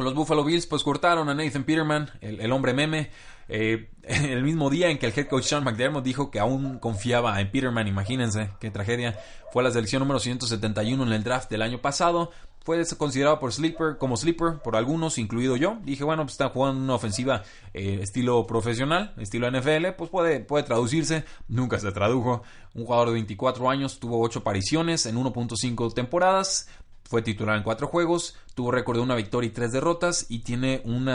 Los 0.05 0.15
Buffalo 0.15 0.43
Bills 0.43 0.67
pues 0.67 0.83
cortaron 0.83 1.29
a 1.29 1.33
Nathan 1.33 1.63
Peterman, 1.63 2.09
el, 2.21 2.51
hombre 2.51 2.73
meme. 2.73 3.11
Eh, 3.47 3.89
el 4.03 4.43
mismo 4.43 4.69
día 4.69 4.89
en 4.89 4.97
que 4.97 5.07
el 5.07 5.13
head 5.15 5.27
coach 5.27 5.45
Sean 5.45 5.63
McDermott 5.63 6.03
dijo 6.03 6.29
que 6.29 6.39
aún 6.39 6.79
confiaba 6.79 7.39
en 7.41 7.51
Peterman, 7.51 7.87
imagínense 7.87 8.51
qué 8.59 8.69
tragedia, 8.69 9.19
fue 9.51 9.63
la 9.63 9.71
selección 9.71 10.01
número 10.01 10.19
171 10.19 11.03
en 11.03 11.11
el 11.11 11.23
draft 11.23 11.49
del 11.49 11.63
año 11.63 11.81
pasado 11.81 12.31
fue 12.69 12.85
considerado 12.97 13.39
por 13.39 13.51
sleeper, 13.51 13.97
como 13.97 14.15
sleeper 14.15 14.59
por 14.63 14.75
algunos, 14.75 15.17
incluido 15.17 15.55
yo. 15.55 15.79
Dije, 15.83 16.03
bueno, 16.03 16.23
pues 16.23 16.33
está 16.33 16.49
jugando 16.49 16.83
una 16.83 16.93
ofensiva 16.93 17.41
eh, 17.73 17.99
estilo 18.01 18.45
profesional, 18.45 19.13
estilo 19.17 19.49
NFL, 19.49 19.93
pues 19.97 20.09
puede, 20.11 20.41
puede 20.41 20.65
traducirse. 20.65 21.25
Nunca 21.47 21.79
se 21.79 21.91
tradujo. 21.91 22.43
Un 22.75 22.85
jugador 22.85 23.07
de 23.07 23.13
24 23.13 23.69
años 23.69 23.99
tuvo 23.99 24.21
8 24.21 24.39
apariciones 24.39 25.07
en 25.07 25.15
1.5 25.15 25.93
temporadas. 25.93 26.69
Fue 27.09 27.23
titular 27.23 27.57
en 27.57 27.63
4 27.63 27.87
juegos, 27.87 28.35
tuvo 28.53 28.69
récord 28.69 28.97
de 28.97 29.01
una 29.01 29.15
victoria 29.15 29.47
y 29.47 29.51
3 29.51 29.71
derrotas 29.71 30.27
y 30.29 30.39
tiene 30.39 30.83
un 30.85 31.07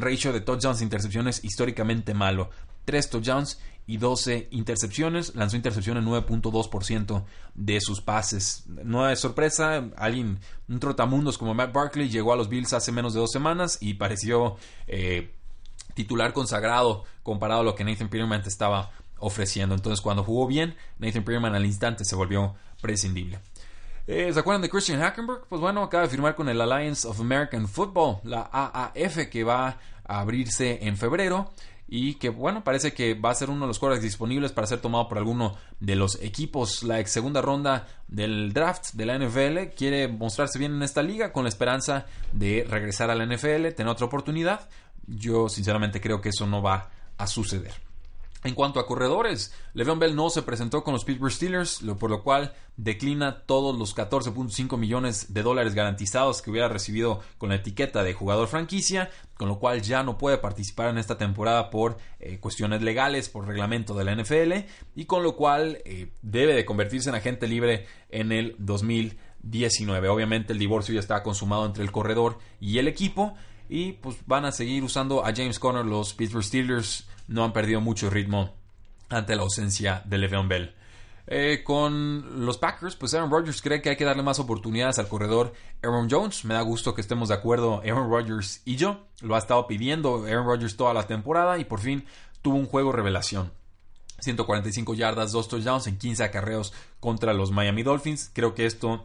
ratio 0.00 0.32
de 0.32 0.40
touchdowns 0.40 0.80
e 0.80 0.84
intercepciones 0.84 1.44
históricamente 1.44 2.14
malo. 2.14 2.50
3 2.84 3.08
touchdowns 3.08 3.60
y 3.86 3.98
12 3.98 4.48
intercepciones. 4.50 5.36
Lanzó 5.36 5.54
intercepción 5.54 5.98
en 5.98 6.06
9.2% 6.06 7.24
de 7.54 7.80
sus 7.80 8.00
pases. 8.00 8.64
No 8.66 9.08
es 9.08 9.20
sorpresa, 9.20 9.88
alguien, 9.96 10.40
un 10.68 10.80
trotamundos 10.80 11.38
como 11.38 11.54
Matt 11.54 11.72
Barkley 11.72 12.08
llegó 12.08 12.32
a 12.32 12.36
los 12.36 12.48
Bills 12.48 12.72
hace 12.72 12.90
menos 12.90 13.14
de 13.14 13.20
dos 13.20 13.30
semanas 13.30 13.78
y 13.80 13.94
pareció 13.94 14.56
eh, 14.88 15.32
titular 15.94 16.32
consagrado 16.32 17.04
comparado 17.22 17.60
a 17.60 17.64
lo 17.64 17.76
que 17.76 17.84
Nathan 17.84 18.08
Peterman 18.08 18.42
estaba 18.44 18.90
ofreciendo. 19.18 19.76
Entonces, 19.76 20.00
cuando 20.00 20.24
jugó 20.24 20.48
bien, 20.48 20.74
Nathan 20.98 21.22
Peterman 21.22 21.54
al 21.54 21.66
instante 21.66 22.04
se 22.04 22.16
volvió 22.16 22.56
prescindible. 22.80 23.38
Eh, 24.06 24.32
¿Se 24.32 24.38
acuerdan 24.38 24.62
de 24.62 24.68
Christian 24.68 25.00
Hackenberg? 25.00 25.46
Pues 25.48 25.60
bueno, 25.60 25.82
acaba 25.82 26.04
de 26.04 26.08
firmar 26.08 26.36
con 26.36 26.48
el 26.48 26.60
Alliance 26.60 27.08
of 27.08 27.20
American 27.20 27.66
Football, 27.66 28.18
la 28.22 28.48
AAF, 28.52 29.26
que 29.28 29.42
va 29.42 29.78
a 30.04 30.20
abrirse 30.20 30.86
en 30.86 30.96
febrero 30.96 31.50
y 31.88 32.14
que 32.14 32.28
bueno, 32.28 32.62
parece 32.62 32.92
que 32.92 33.14
va 33.14 33.30
a 33.30 33.34
ser 33.34 33.50
uno 33.50 33.62
de 33.62 33.66
los 33.68 33.78
quarterbacks 33.78 34.04
disponibles 34.04 34.52
para 34.52 34.66
ser 34.66 34.80
tomado 34.80 35.08
por 35.08 35.18
alguno 35.18 35.56
de 35.80 35.96
los 35.96 36.22
equipos. 36.22 36.84
La 36.84 37.00
ex 37.00 37.10
segunda 37.10 37.42
ronda 37.42 37.86
del 38.06 38.52
draft 38.52 38.92
de 38.92 39.06
la 39.06 39.18
NFL 39.18 39.74
quiere 39.76 40.06
mostrarse 40.06 40.58
bien 40.58 40.74
en 40.74 40.82
esta 40.84 41.02
liga 41.02 41.32
con 41.32 41.42
la 41.42 41.48
esperanza 41.48 42.06
de 42.32 42.64
regresar 42.68 43.10
a 43.10 43.14
la 43.16 43.26
NFL, 43.26 43.74
tener 43.74 43.88
otra 43.88 44.06
oportunidad. 44.06 44.68
Yo 45.08 45.48
sinceramente 45.48 46.00
creo 46.00 46.20
que 46.20 46.28
eso 46.28 46.46
no 46.46 46.62
va 46.62 46.90
a 47.18 47.26
suceder. 47.26 47.85
En 48.44 48.54
cuanto 48.54 48.78
a 48.78 48.86
corredores, 48.86 49.52
Le'Veon 49.74 49.98
Bell 49.98 50.14
no 50.14 50.30
se 50.30 50.42
presentó 50.42 50.84
con 50.84 50.94
los 50.94 51.04
Pittsburgh 51.04 51.32
Steelers, 51.32 51.82
por 51.98 52.10
lo 52.10 52.22
cual 52.22 52.54
declina 52.76 53.40
todos 53.40 53.76
los 53.76 53.96
14.5 53.96 54.76
millones 54.76 55.32
de 55.32 55.42
dólares 55.42 55.74
garantizados 55.74 56.42
que 56.42 56.50
hubiera 56.50 56.68
recibido 56.68 57.20
con 57.38 57.48
la 57.48 57.56
etiqueta 57.56 58.02
de 58.02 58.12
jugador 58.12 58.48
franquicia, 58.48 59.10
con 59.36 59.48
lo 59.48 59.58
cual 59.58 59.82
ya 59.82 60.02
no 60.02 60.18
puede 60.18 60.38
participar 60.38 60.90
en 60.90 60.98
esta 60.98 61.18
temporada 61.18 61.70
por 61.70 61.96
eh, 62.20 62.38
cuestiones 62.38 62.82
legales, 62.82 63.28
por 63.28 63.46
reglamento 63.46 63.94
de 63.94 64.04
la 64.04 64.14
NFL, 64.14 64.52
y 64.94 65.06
con 65.06 65.22
lo 65.22 65.34
cual 65.36 65.78
eh, 65.84 66.12
debe 66.22 66.54
de 66.54 66.64
convertirse 66.64 67.08
en 67.08 67.14
agente 67.14 67.48
libre 67.48 67.86
en 68.10 68.32
el 68.32 68.54
2019. 68.58 70.08
Obviamente 70.08 70.52
el 70.52 70.58
divorcio 70.58 70.94
ya 70.94 71.00
está 71.00 71.22
consumado 71.22 71.64
entre 71.64 71.82
el 71.82 71.92
corredor 71.92 72.38
y 72.60 72.78
el 72.78 72.88
equipo, 72.88 73.34
y 73.68 73.92
pues 73.92 74.18
van 74.26 74.44
a 74.44 74.52
seguir 74.52 74.84
usando 74.84 75.24
a 75.24 75.34
James 75.34 75.58
Conner 75.58 75.84
los 75.84 76.14
Pittsburgh 76.14 76.44
Steelers 76.44 77.08
no 77.28 77.44
han 77.44 77.52
perdido 77.52 77.80
mucho 77.80 78.10
ritmo 78.10 78.54
ante 79.08 79.36
la 79.36 79.42
ausencia 79.42 80.02
de 80.04 80.18
Le'Veon 80.18 80.48
Bell. 80.48 80.74
Eh, 81.28 81.64
con 81.64 82.46
los 82.46 82.56
Packers, 82.56 82.94
pues 82.94 83.12
Aaron 83.14 83.30
Rodgers 83.30 83.60
cree 83.60 83.82
que 83.82 83.90
hay 83.90 83.96
que 83.96 84.04
darle 84.04 84.22
más 84.22 84.38
oportunidades 84.38 85.00
al 85.00 85.08
corredor 85.08 85.54
Aaron 85.82 86.08
Jones. 86.08 86.44
Me 86.44 86.54
da 86.54 86.60
gusto 86.60 86.94
que 86.94 87.00
estemos 87.00 87.28
de 87.28 87.34
acuerdo 87.34 87.80
Aaron 87.80 88.08
Rodgers 88.08 88.62
y 88.64 88.76
yo. 88.76 89.06
Lo 89.20 89.34
ha 89.34 89.38
estado 89.38 89.66
pidiendo 89.66 90.24
Aaron 90.24 90.46
Rodgers 90.46 90.76
toda 90.76 90.94
la 90.94 91.06
temporada 91.06 91.58
y 91.58 91.64
por 91.64 91.80
fin 91.80 92.04
tuvo 92.42 92.56
un 92.56 92.66
juego 92.66 92.92
revelación. 92.92 93.52
145 94.20 94.94
yardas, 94.94 95.32
2 95.32 95.48
touchdowns 95.48 95.86
en 95.88 95.98
15 95.98 96.24
acarreos 96.24 96.72
contra 97.00 97.34
los 97.34 97.50
Miami 97.50 97.82
Dolphins. 97.82 98.30
Creo 98.32 98.54
que 98.54 98.66
esto 98.66 99.04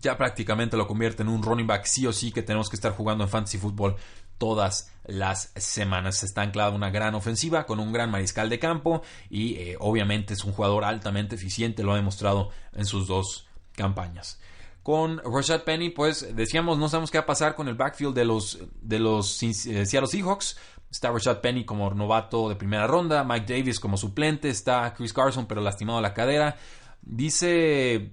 ya 0.00 0.18
prácticamente 0.18 0.76
lo 0.76 0.86
convierte 0.86 1.22
en 1.22 1.30
un 1.30 1.42
running 1.42 1.66
back 1.66 1.86
sí 1.86 2.06
o 2.06 2.12
sí 2.12 2.30
que 2.30 2.42
tenemos 2.42 2.68
que 2.68 2.76
estar 2.76 2.92
jugando 2.92 3.24
en 3.24 3.30
fantasy 3.30 3.56
football 3.56 3.96
todas 4.38 4.90
las 5.04 5.52
semanas. 5.56 6.22
Está 6.22 6.42
anclada 6.42 6.70
una 6.70 6.90
gran 6.90 7.14
ofensiva 7.14 7.66
con 7.66 7.80
un 7.80 7.92
gran 7.92 8.10
mariscal 8.10 8.48
de 8.48 8.58
campo 8.58 9.02
y 9.30 9.56
eh, 9.56 9.76
obviamente 9.78 10.34
es 10.34 10.44
un 10.44 10.52
jugador 10.52 10.84
altamente 10.84 11.34
eficiente, 11.36 11.82
lo 11.82 11.92
ha 11.92 11.96
demostrado 11.96 12.50
en 12.72 12.86
sus 12.86 13.06
dos 13.06 13.46
campañas. 13.72 14.40
Con 14.82 15.20
Rashad 15.24 15.62
Penny, 15.62 15.90
pues 15.90 16.36
decíamos, 16.36 16.78
no 16.78 16.88
sabemos 16.88 17.10
qué 17.10 17.18
va 17.18 17.22
a 17.24 17.26
pasar 17.26 17.54
con 17.54 17.68
el 17.68 17.74
backfield 17.74 18.14
de 18.14 18.24
los, 18.26 18.58
de 18.82 18.98
los 18.98 19.42
eh, 19.42 19.86
Seattle 19.86 20.06
Seahawks. 20.06 20.58
Está 20.90 21.10
Rashad 21.10 21.40
Penny 21.40 21.64
como 21.64 21.90
novato 21.90 22.48
de 22.48 22.56
primera 22.56 22.86
ronda, 22.86 23.24
Mike 23.24 23.52
Davis 23.52 23.80
como 23.80 23.96
suplente, 23.96 24.50
está 24.50 24.92
Chris 24.94 25.12
Carson 25.12 25.46
pero 25.46 25.60
lastimado 25.60 26.00
la 26.00 26.12
cadera. 26.12 26.56
Dice 27.00 28.12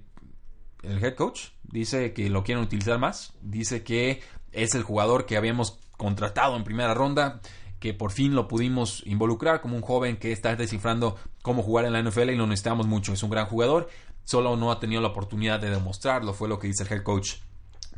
el 0.82 1.04
head 1.04 1.14
coach, 1.14 1.50
dice 1.62 2.12
que 2.12 2.28
lo 2.28 2.42
quieren 2.42 2.64
utilizar 2.64 2.98
más, 2.98 3.34
dice 3.40 3.84
que 3.84 4.22
es 4.50 4.74
el 4.74 4.82
jugador 4.82 5.26
que 5.26 5.36
habíamos 5.36 5.78
contratado 6.02 6.56
en 6.56 6.64
primera 6.64 6.94
ronda, 6.94 7.40
que 7.78 7.94
por 7.94 8.10
fin 8.10 8.34
lo 8.34 8.48
pudimos 8.48 9.04
involucrar 9.06 9.60
como 9.60 9.76
un 9.76 9.82
joven 9.82 10.16
que 10.16 10.32
está 10.32 10.56
descifrando 10.56 11.16
cómo 11.42 11.62
jugar 11.62 11.84
en 11.84 11.92
la 11.92 12.02
NFL 12.02 12.30
y 12.30 12.36
lo 12.36 12.48
necesitamos 12.48 12.88
mucho. 12.88 13.12
Es 13.12 13.22
un 13.22 13.30
gran 13.30 13.46
jugador, 13.46 13.88
solo 14.24 14.56
no 14.56 14.72
ha 14.72 14.80
tenido 14.80 15.00
la 15.00 15.08
oportunidad 15.08 15.60
de 15.60 15.70
demostrarlo, 15.70 16.34
fue 16.34 16.48
lo 16.48 16.58
que 16.58 16.66
dice 16.66 16.82
el 16.82 16.92
head 16.92 17.04
coach 17.04 17.34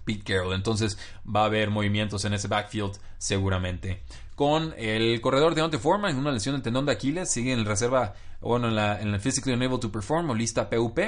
Pete 0.05 0.23
Carroll. 0.23 0.55
Entonces 0.55 0.99
va 1.25 1.43
a 1.43 1.47
haber 1.47 1.71
movimientos 1.71 2.27
en 2.27 2.35
ese 2.35 2.47
backfield 2.47 2.93
seguramente. 3.17 4.03
Con 4.35 4.75
el 4.77 5.19
corredor 5.23 5.55
de 5.55 5.63
Ante 5.63 5.79
Forma 5.79 6.11
en 6.11 6.19
una 6.19 6.31
lesión 6.31 6.57
de 6.57 6.61
tendón 6.61 6.85
de 6.85 6.93
Aquiles, 6.93 7.31
sigue 7.31 7.55
en 7.55 7.65
reserva, 7.65 8.13
bueno, 8.43 8.69
en, 8.69 8.75
la, 8.75 9.01
en 9.01 9.15
el 9.15 9.21
Physically 9.21 9.55
Unable 9.57 9.79
to 9.79 9.91
Perform 9.91 10.29
o 10.29 10.35
lista 10.35 10.69
PUP. 10.69 10.99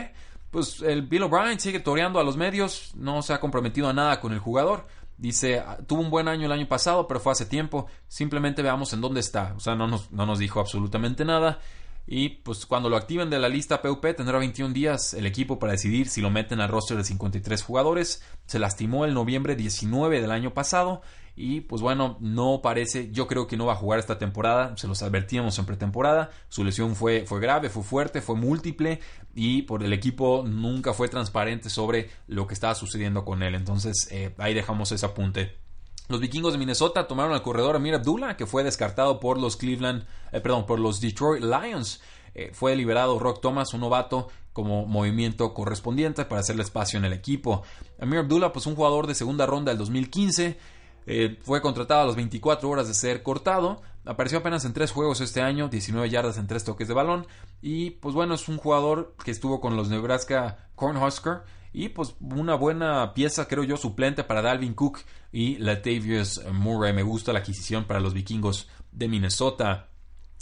Pues 0.51 0.81
el 0.81 1.03
Bill 1.03 1.25
O'Brien 1.25 1.61
sigue 1.61 1.81
toreando 1.81 2.21
a 2.21 2.25
los 2.25 2.39
medios, 2.39 2.95
no 2.95 3.21
se 3.21 3.35
ha 3.35 3.41
comprometido 3.41 3.87
a 3.87 3.93
nada 3.93 4.19
con 4.19 4.33
el 4.33 4.39
jugador. 4.39 4.87
Dice, 5.19 5.61
ah, 5.61 5.79
tuvo 5.87 6.03
un 6.03 6.11
buen 6.11 6.29
año 6.29 6.47
el 6.47 6.53
año 6.53 6.69
pasado, 6.69 7.07
pero 7.07 7.21
fue 7.21 7.33
hace 7.33 7.47
tiempo. 7.47 7.87
Simplemente 8.09 8.63
veamos 8.63 8.93
en 8.93 9.01
dónde 9.01 9.21
está. 9.21 9.55
O 9.57 9.61
sea, 9.61 9.75
no 9.75 9.87
nos, 9.87 10.11
no 10.13 10.27
nos 10.27 10.39
dijo 10.39 10.61
absolutamente 10.61 11.25
nada. 11.25 11.61
Y 12.07 12.29
pues 12.29 12.67
cuando 12.67 12.89
lo 12.89 12.97
activen 12.97 13.31
de 13.31 13.41
la 13.41 13.49
lista 13.49 13.83
PUP 13.83 14.05
tendrá 14.17 14.39
21 14.39 14.73
días 14.73 15.13
el 15.13 15.27
equipo 15.27 15.59
para 15.59 15.73
decidir 15.73 16.09
si 16.09 16.21
lo 16.21 16.31
meten 16.31 16.61
al 16.61 16.69
roster 16.69 16.97
de 16.97 17.05
53 17.05 17.63
jugadores. 17.63 18.23
Se 18.47 18.61
lastimó 18.61 19.05
el 19.05 19.15
noviembre 19.15 19.57
19 19.57 20.21
del 20.21 20.31
año 20.31 20.55
pasado 20.55 21.03
y 21.35 21.61
pues 21.63 21.83
bueno, 21.83 22.17
no 22.21 22.61
parece, 22.63 23.11
yo 23.11 23.27
creo 23.27 23.47
que 23.47 23.59
no 23.59 23.67
va 23.67 23.75
a 23.75 23.77
jugar 23.77 23.99
esta 23.99 24.19
temporada, 24.19 24.75
se 24.79 24.89
los 24.89 25.03
advertíamos 25.03 25.59
en 25.59 25.67
pretemporada, 25.67 26.31
su 26.49 26.65
lesión 26.65 26.97
fue, 26.97 27.27
fue 27.27 27.41
grave, 27.41 27.69
fue 27.69 27.83
fuerte, 27.83 28.23
fue 28.23 28.37
múltiple 28.37 29.01
y 29.35 29.63
por 29.63 29.83
el 29.83 29.93
equipo 29.93 30.45
nunca 30.47 30.95
fue 30.95 31.09
transparente 31.09 31.69
sobre 31.69 32.09
lo 32.27 32.47
que 32.47 32.55
estaba 32.55 32.75
sucediendo 32.75 33.25
con 33.25 33.43
él. 33.43 33.55
Entonces 33.55 34.09
eh, 34.11 34.35
ahí 34.39 34.55
dejamos 34.55 34.93
ese 34.93 35.05
apunte. 35.05 35.66
Los 36.09 36.21
vikingos 36.21 36.53
de 36.53 36.59
Minnesota 36.59 37.07
tomaron 37.07 37.33
al 37.33 37.43
corredor 37.43 37.77
Amir 37.77 37.95
Abdullah, 37.95 38.37
que 38.37 38.47
fue 38.47 38.63
descartado 38.63 39.19
por 39.19 39.39
los 39.39 39.57
Cleveland, 39.57 40.07
eh, 40.33 40.41
perdón, 40.41 40.67
por 40.67 40.79
los 40.79 41.01
Detroit 41.01 41.43
Lions. 41.43 42.01
Eh, 42.35 42.51
fue 42.53 42.77
liberado 42.77 43.19
Rock 43.19 43.41
Thomas, 43.41 43.75
un 43.75 43.81
novato, 43.81 44.29
como 44.53 44.87
movimiento 44.87 45.53
correspondiente 45.53 46.25
para 46.25 46.41
hacerle 46.41 46.63
espacio 46.63 46.99
en 46.99 47.05
el 47.05 47.13
equipo. 47.13 47.63
Amir 48.01 48.21
Abdullah, 48.21 48.53
pues 48.53 48.67
un 48.67 48.75
jugador 48.75 49.07
de 49.07 49.15
segunda 49.15 49.47
ronda 49.47 49.71
del 49.71 49.79
2015, 49.79 50.59
eh, 51.07 51.39
fue 51.43 51.61
contratado 51.61 52.03
a 52.03 52.07
las 52.07 52.17
24 52.17 52.69
horas 52.69 52.89
de 52.89 52.95
ser 52.95 53.23
cortado. 53.23 53.83
Apareció 54.05 54.39
apenas 54.39 54.65
en 54.65 54.73
tres 54.73 54.93
juegos 54.93 55.21
este 55.21 55.41
año, 55.41 55.69
19 55.69 56.09
yardas 56.11 56.39
en 56.39 56.47
tres 56.47 56.65
toques 56.65 56.89
de 56.89 56.95
balón. 56.95 57.27
Y 57.63 57.91
pues 57.91 58.15
bueno, 58.15 58.35
es 58.35 58.49
un 58.49 58.59
jugador 58.59 59.15
que 59.25 59.31
estuvo 59.31 59.61
con 59.61 59.77
los 59.77 59.89
Nebraska 59.89 60.69
Cornhusker. 60.75 61.43
Y 61.79 61.91
pues 61.91 62.15
una 62.21 62.55
buena 62.55 63.13
pieza, 63.13 63.47
creo 63.47 63.63
yo, 63.63 63.77
suplente 63.77 64.25
para 64.25 64.41
Dalvin 64.41 64.73
Cook 64.73 65.01
y 65.31 65.59
Latavius 65.59 66.41
Murray. 66.51 66.95
Me 66.95 67.03
gusta 67.03 67.35
la 67.35 67.41
adquisición 67.41 67.85
para 67.85 68.01
los 68.01 68.15
vikingos 68.15 68.67
de 68.93 69.09
Minnesota. 69.09 69.91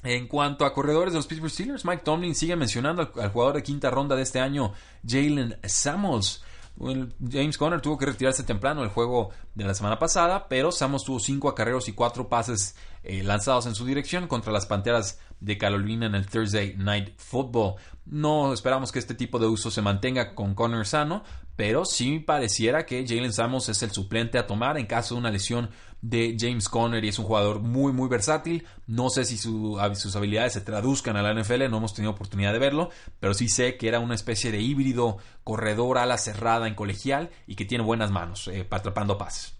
En 0.04 0.28
cuanto 0.28 0.64
a 0.64 0.72
corredores 0.72 1.12
de 1.12 1.18
los 1.18 1.26
Pittsburgh 1.26 1.50
Steelers, 1.50 1.84
Mike 1.84 2.04
Tomlin 2.04 2.36
sigue 2.36 2.54
mencionando 2.54 3.10
al, 3.16 3.30
jugador 3.30 3.56
de 3.56 3.64
quinta 3.64 3.90
ronda 3.90 4.14
de 4.14 4.22
este 4.22 4.38
año, 4.38 4.74
Jalen 5.04 5.58
Samuels. 5.64 6.44
James 6.76 7.56
Conner 7.56 7.80
tuvo 7.80 7.96
que 7.96 8.06
retirarse 8.06 8.42
temprano 8.42 8.82
el 8.82 8.88
juego 8.88 9.30
de 9.54 9.64
la 9.64 9.74
semana 9.74 9.98
pasada, 9.98 10.48
pero 10.48 10.72
Samos 10.72 11.04
tuvo 11.04 11.20
5 11.20 11.48
acarreos 11.48 11.88
y 11.88 11.92
4 11.92 12.28
pases 12.28 12.74
eh, 13.04 13.22
lanzados 13.22 13.66
en 13.66 13.74
su 13.74 13.84
dirección 13.86 14.26
contra 14.26 14.52
las 14.52 14.66
Panteras 14.66 15.20
de 15.40 15.56
Carolina 15.56 16.06
en 16.06 16.14
el 16.14 16.26
Thursday 16.26 16.74
Night 16.76 17.14
Football. 17.16 17.76
No 18.06 18.52
esperamos 18.52 18.90
que 18.90 18.98
este 18.98 19.14
tipo 19.14 19.38
de 19.38 19.46
uso 19.46 19.70
se 19.70 19.82
mantenga 19.82 20.34
con 20.34 20.54
Conner 20.54 20.86
sano, 20.86 21.22
pero 21.56 21.84
sí 21.84 22.18
pareciera 22.18 22.86
que 22.86 23.06
Jalen 23.06 23.32
Samos 23.32 23.68
es 23.68 23.82
el 23.82 23.90
suplente 23.92 24.38
a 24.38 24.46
tomar 24.46 24.78
en 24.78 24.86
caso 24.86 25.14
de 25.14 25.20
una 25.20 25.30
lesión 25.30 25.70
de 26.02 26.36
James 26.38 26.68
Conner 26.68 27.02
y 27.02 27.08
es 27.08 27.18
un 27.18 27.24
jugador 27.24 27.60
muy 27.60 27.92
muy 27.92 28.08
versátil. 28.08 28.66
No 28.86 29.08
sé 29.08 29.24
si 29.24 29.38
sus 29.38 30.16
habilidades 30.16 30.52
se 30.52 30.60
traduzcan 30.60 31.16
a 31.16 31.22
la 31.22 31.32
NFL, 31.32 31.70
no 31.70 31.78
hemos 31.78 31.94
tenido 31.94 32.12
oportunidad 32.12 32.52
de 32.52 32.58
verlo, 32.58 32.90
pero 33.20 33.32
sí 33.32 33.48
sé 33.48 33.76
que 33.76 33.88
era 33.88 34.00
una 34.00 34.14
especie 34.14 34.52
de 34.52 34.60
híbrido 34.60 35.16
corredor 35.44 35.98
a 35.98 36.06
la 36.06 36.18
cerrada 36.18 36.68
en 36.68 36.74
colegial 36.74 37.30
y 37.46 37.54
que 37.54 37.64
tiene 37.64 37.84
buenas 37.84 38.10
manos 38.10 38.48
eh, 38.48 38.66
atrapando 38.70 39.16
pases. 39.16 39.54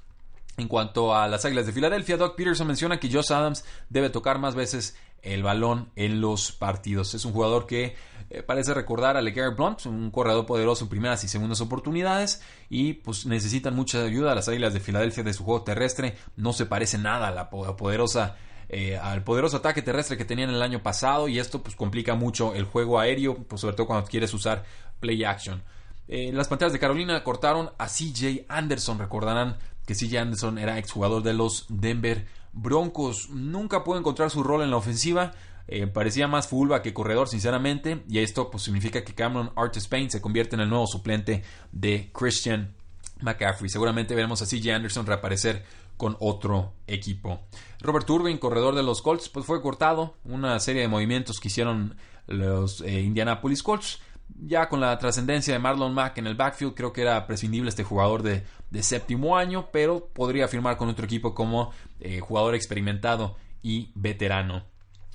En 0.57 0.69
cuanto 0.69 1.17
a 1.17 1.27
las 1.27 1.45
Águilas 1.45 1.67
de 1.67 1.73
Filadelfia, 1.73 2.17
Doug 2.17 2.37
Peterson 2.37 2.67
menciona 2.67 3.01
que 3.01 3.11
Josh 3.11 3.33
Adams 3.33 3.65
debe 3.89 4.11
tocar 4.11 4.39
más 4.39 4.55
veces 4.55 4.97
el 5.25 5.43
balón 5.43 5.91
en 5.97 6.21
los 6.21 6.53
partidos. 6.53 7.15
Es 7.15 7.25
un 7.25 7.33
jugador 7.33 7.67
que 7.67 7.97
eh, 8.31 8.43
parece 8.43 8.75
recordar 8.75 9.17
a 9.17 9.23
LeGarrette 9.23 9.57
Blunt, 9.57 9.87
un 9.87 10.11
corredor 10.11 10.47
poderoso 10.47 10.85
en 10.85 10.91
primeras 10.91 11.25
y 11.25 11.29
segundas 11.29 11.61
oportunidades 11.61 12.43
y 12.71 12.95
pues 12.95 13.27
necesitan 13.27 13.75
mucha 13.75 14.03
ayuda. 14.03 14.35
Las 14.35 14.49
Águilas 14.49 14.75
de 14.75 14.81
Filadelfia 14.81 15.23
de 15.23 15.33
su 15.33 15.45
juego 15.45 15.63
terrestre 15.63 16.17
no 16.37 16.53
se 16.53 16.67
parece 16.67 16.99
nada 16.99 17.29
a 17.29 17.31
la 17.31 17.51
poderosa 17.51 18.37
eh, 18.69 18.97
al 18.97 19.23
poderoso 19.23 19.59
ataque 19.59 19.83
terrestre 19.83 20.17
que 20.17 20.25
tenían 20.25 20.51
el 20.51 20.63
año 20.63 20.83
pasado 20.83 21.29
y 21.29 21.39
esto 21.39 21.63
pues 21.63 21.77
complica 21.77 22.15
mucho 22.15 22.55
el 22.55 22.65
juego 22.65 22.99
aéreo, 22.99 23.37
pues 23.45 23.61
sobre 23.61 23.77
todo 23.77 23.87
cuando 23.87 24.09
quieres 24.09 24.33
usar 24.33 24.65
play 25.01 25.23
action. 25.25 25.63
Eh, 26.09 26.31
las 26.33 26.49
Panteras 26.49 26.73
de 26.73 26.79
Carolina 26.79 27.23
cortaron 27.23 27.71
a 27.79 27.87
CJ 27.87 28.47
Anderson, 28.49 28.99
recordarán 28.99 29.59
que 29.87 29.95
CJ 29.95 30.19
Anderson 30.19 30.59
era 30.59 30.79
exjugador 30.79 31.23
de 31.23 31.35
los 31.35 31.67
Denver 31.69 32.27
Broncos. 32.55 33.29
Nunca 33.31 33.85
pudo 33.85 33.99
encontrar 33.99 34.31
su 34.31 34.43
rol 34.43 34.63
en 34.63 34.71
la 34.71 34.77
ofensiva. 34.77 35.33
Eh, 35.67 35.87
parecía 35.87 36.29
más 36.29 36.49
fullback 36.49 36.83
que 36.83 36.95
corredor, 36.95 37.29
sinceramente. 37.29 38.03
Y 38.09 38.19
esto 38.19 38.51
pues, 38.51 38.63
significa 38.63 39.05
que 39.05 39.15
Cameron 39.15 39.53
Artis 39.57 39.89
Payne 39.89 40.11
se 40.11 40.21
convierte 40.21 40.57
en 40.57 40.61
el 40.61 40.69
nuevo 40.69 40.87
suplente 40.87 41.43
de 41.73 42.11
Christian 42.13 42.75
McCaffrey. 43.21 43.69
Seguramente 43.69 44.15
veremos 44.15 44.43
a 44.43 44.47
CJ 44.47 44.73
Anderson 44.73 45.07
reaparecer 45.07 45.65
con 45.97 46.17
otro 46.21 46.73
equipo. 46.87 47.41
Robert 47.81 48.07
Turbin, 48.07 48.39
corredor 48.39 48.75
de 48.75 48.83
los 48.83 49.03
Colts, 49.03 49.29
pues 49.29 49.47
fue 49.47 49.63
cortado. 49.63 50.15
Una 50.25 50.59
serie 50.61 50.83
de 50.83 50.89
movimientos 50.89 51.39
que 51.41 51.49
hicieron 51.49 51.97
los 52.27 52.81
eh, 52.81 53.01
Indianapolis 53.01 53.63
Colts. 53.63 54.01
Ya 54.47 54.69
con 54.69 54.81
la 54.81 54.99
trascendencia 54.99 55.55
de 55.55 55.61
Marlon 55.61 55.95
Mack 55.95 56.19
en 56.19 56.27
el 56.27 56.35
backfield, 56.35 56.75
creo 56.75 56.93
que 56.93 57.03
era 57.03 57.27
prescindible 57.27 57.69
este 57.69 57.85
jugador 57.85 58.23
de, 58.23 58.45
séptimo 58.83 59.37
año, 59.37 59.69
pero 59.73 60.09
podría 60.09 60.49
firmar 60.49 60.77
con 60.77 60.89
otro 60.89 61.05
equipo 61.05 61.35
como 61.35 61.73
eh, 62.01 62.21
jugador 62.21 62.55
experimentado 62.55 63.37
y 63.63 63.93
veterano. 63.95 64.65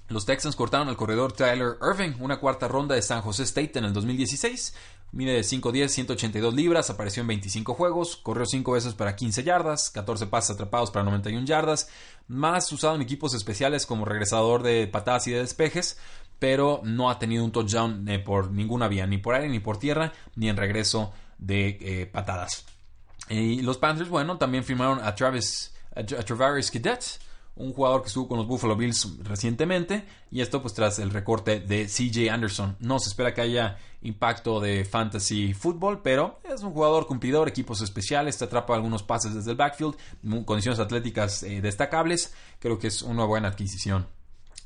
Los 0.10 0.26
Texans 0.26 0.56
cortaron 0.56 0.88
al 0.88 0.98
corredor 0.98 1.34
Tyler 1.34 1.78
Irving, 1.84 2.14
una 2.20 2.40
cuarta 2.40 2.68
ronda 2.68 2.96
de 2.96 3.02
San 3.04 3.22
José 3.22 3.44
State 3.44 3.78
en 3.78 3.86
el 3.86 3.94
2016. 3.94 4.74
Mide 5.12 5.42
5'10, 5.42 5.88
182 5.88 6.54
libras, 6.54 6.90
apareció 6.90 7.22
en 7.22 7.28
25 7.28 7.74
juegos, 7.74 8.16
corrió 8.16 8.46
5 8.46 8.72
veces 8.72 8.94
para 8.94 9.16
15 9.16 9.44
yardas, 9.44 9.90
14 9.90 10.28
pases 10.28 10.52
atrapados 10.52 10.92
para 10.92 11.04
91 11.06 11.46
yardas, 11.46 11.90
más 12.28 12.72
usado 12.72 12.96
en 12.96 13.02
equipos 13.02 13.34
especiales 13.34 13.88
como 13.88 14.06
regresador 14.06 14.62
de 14.62 14.88
patadas 14.88 15.28
y 15.28 15.32
de 15.32 15.40
despejes, 15.40 15.98
pero 16.40 16.82
no 16.84 17.10
ha 17.10 17.20
tenido 17.20 17.44
un 17.44 17.52
touchdown 17.52 18.08
eh, 18.08 18.20
por 18.20 18.52
ninguna 18.52 18.88
vía, 18.88 19.06
ni 19.06 19.18
por 19.18 19.36
aire, 19.36 19.50
ni 19.50 19.60
por 19.60 19.78
tierra, 19.78 20.14
ni 20.36 20.50
en 20.50 20.58
regreso 20.58 21.14
de 21.38 21.78
eh, 21.82 22.06
patadas. 22.06 22.66
Y 23.30 23.62
los 23.62 23.78
Panthers, 23.78 24.10
bueno, 24.10 24.38
también 24.38 24.64
firmaron 24.64 25.00
a 25.04 25.14
Travis, 25.14 25.74
a, 25.96 26.04
Travaris 26.04 26.72
Cadet, 26.72 27.20
un 27.56 27.74
jugador 27.74 28.02
que 28.02 28.08
estuvo 28.08 28.28
con 28.28 28.38
los 28.38 28.48
Buffalo 28.48 28.76
Bills 28.76 29.20
recientemente, 29.24 30.06
y 30.32 30.42
esto 30.42 30.62
pues 30.62 30.74
tras 30.74 30.98
el 30.98 31.12
recorte 31.12 31.60
de 31.60 31.86
CJ 31.86 32.32
Anderson. 32.32 32.78
No 32.80 33.00
se 33.00 33.10
espera 33.10 33.34
que 33.34 33.42
haya 33.42 33.78
impacto 34.02 34.62
de 34.62 34.86
fantasy 34.86 35.54
fútbol, 35.54 36.02
pero 36.02 36.40
es 36.44 36.64
un 36.64 36.72
jugador 36.72 37.06
cumplidor, 37.06 37.50
equipos 37.50 37.82
especiales, 37.82 38.38
te 38.38 38.46
atrapa 38.46 38.74
algunos 38.74 39.04
pases 39.04 39.36
desde 39.36 39.52
el 39.52 39.58
backfield, 39.58 39.96
condiciones 40.46 40.80
atléticas 40.80 41.44
eh, 41.44 41.62
destacables, 41.62 42.34
creo 42.60 42.80
que 42.80 42.88
es 42.88 43.02
una 43.02 43.26
buena 43.26 43.50
adquisición. 43.50 44.08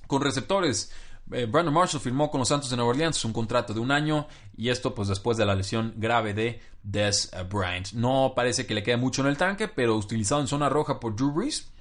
Con 0.05 0.21
receptores, 0.21 0.91
eh, 1.33 1.45
Brandon 1.45 1.73
Marshall 1.73 2.01
firmó 2.01 2.29
con 2.29 2.39
los 2.39 2.49
Santos 2.49 2.69
de 2.69 2.75
Nueva 2.75 2.91
Orleans 2.91 3.23
un 3.25 3.33
contrato 3.33 3.73
de 3.73 3.79
un 3.79 3.91
año 3.91 4.27
y 4.55 4.69
esto 4.69 4.93
pues 4.93 5.07
después 5.07 5.37
de 5.37 5.45
la 5.45 5.55
lesión 5.55 5.93
grave 5.97 6.33
de 6.33 6.61
Des 6.83 7.31
Bryant. 7.49 7.91
No 7.93 8.33
parece 8.35 8.65
que 8.65 8.73
le 8.73 8.83
quede 8.83 8.97
mucho 8.97 9.21
en 9.21 9.27
el 9.27 9.37
tanque, 9.37 9.67
pero 9.67 9.95
utilizado 9.95 10.41
en 10.41 10.47
zona 10.47 10.69
roja 10.69 10.99
por 10.99 11.15
Drew 11.15 11.31
Brees, 11.31 11.73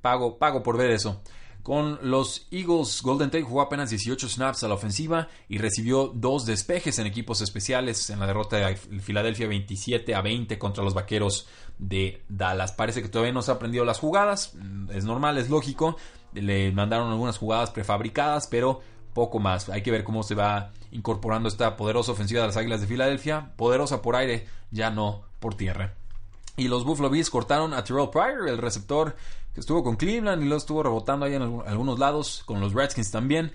Pago, 0.00 0.38
pago 0.38 0.62
por 0.62 0.76
ver 0.76 0.90
eso. 0.90 1.20
Con 1.62 1.98
los 2.02 2.46
Eagles, 2.50 3.00
Golden 3.00 3.30
Tate 3.30 3.42
jugó 3.42 3.62
apenas 3.62 3.88
18 3.88 4.28
snaps 4.28 4.64
a 4.64 4.68
la 4.68 4.74
ofensiva 4.74 5.28
y 5.48 5.56
recibió 5.56 6.12
dos 6.14 6.44
despejes 6.44 6.98
en 6.98 7.06
equipos 7.06 7.40
especiales 7.40 8.10
en 8.10 8.20
la 8.20 8.26
derrota 8.26 8.58
de 8.58 8.76
Filadelfia 8.76 9.48
27 9.48 10.14
a 10.14 10.20
20 10.20 10.58
contra 10.58 10.84
los 10.84 10.92
Vaqueros 10.92 11.48
de 11.78 12.22
Dallas. 12.28 12.72
Parece 12.72 13.00
que 13.00 13.08
todavía 13.08 13.32
no 13.32 13.40
se 13.40 13.50
ha 13.50 13.54
aprendido 13.54 13.86
las 13.86 13.98
jugadas, 13.98 14.52
mm, 14.54 14.90
es 14.90 15.04
normal, 15.04 15.38
es 15.38 15.48
lógico. 15.48 15.96
Le 16.34 16.72
mandaron 16.72 17.10
algunas 17.10 17.38
jugadas 17.38 17.70
prefabricadas, 17.70 18.46
pero 18.48 18.80
poco 19.14 19.38
más. 19.38 19.68
Hay 19.68 19.82
que 19.82 19.90
ver 19.90 20.04
cómo 20.04 20.22
se 20.22 20.34
va 20.34 20.72
incorporando 20.90 21.48
esta 21.48 21.76
poderosa 21.76 22.12
ofensiva 22.12 22.40
de 22.40 22.48
las 22.48 22.56
Águilas 22.56 22.80
de 22.80 22.86
Filadelfia. 22.86 23.52
Poderosa 23.56 24.02
por 24.02 24.16
aire, 24.16 24.46
ya 24.70 24.90
no 24.90 25.22
por 25.40 25.54
tierra. 25.54 25.94
Y 26.56 26.68
los 26.68 26.84
Buffalo 26.84 27.10
Bills 27.10 27.30
cortaron 27.30 27.74
a 27.74 27.82
Terrell 27.82 28.10
Pryor, 28.10 28.48
el 28.48 28.58
receptor 28.58 29.16
que 29.54 29.60
estuvo 29.60 29.82
con 29.82 29.96
Cleveland 29.96 30.42
y 30.42 30.46
lo 30.46 30.56
estuvo 30.56 30.82
rebotando 30.82 31.26
ahí 31.26 31.34
en 31.34 31.42
algunos 31.42 31.98
lados, 31.98 32.42
con 32.44 32.60
los 32.60 32.74
Redskins 32.74 33.10
también. 33.10 33.52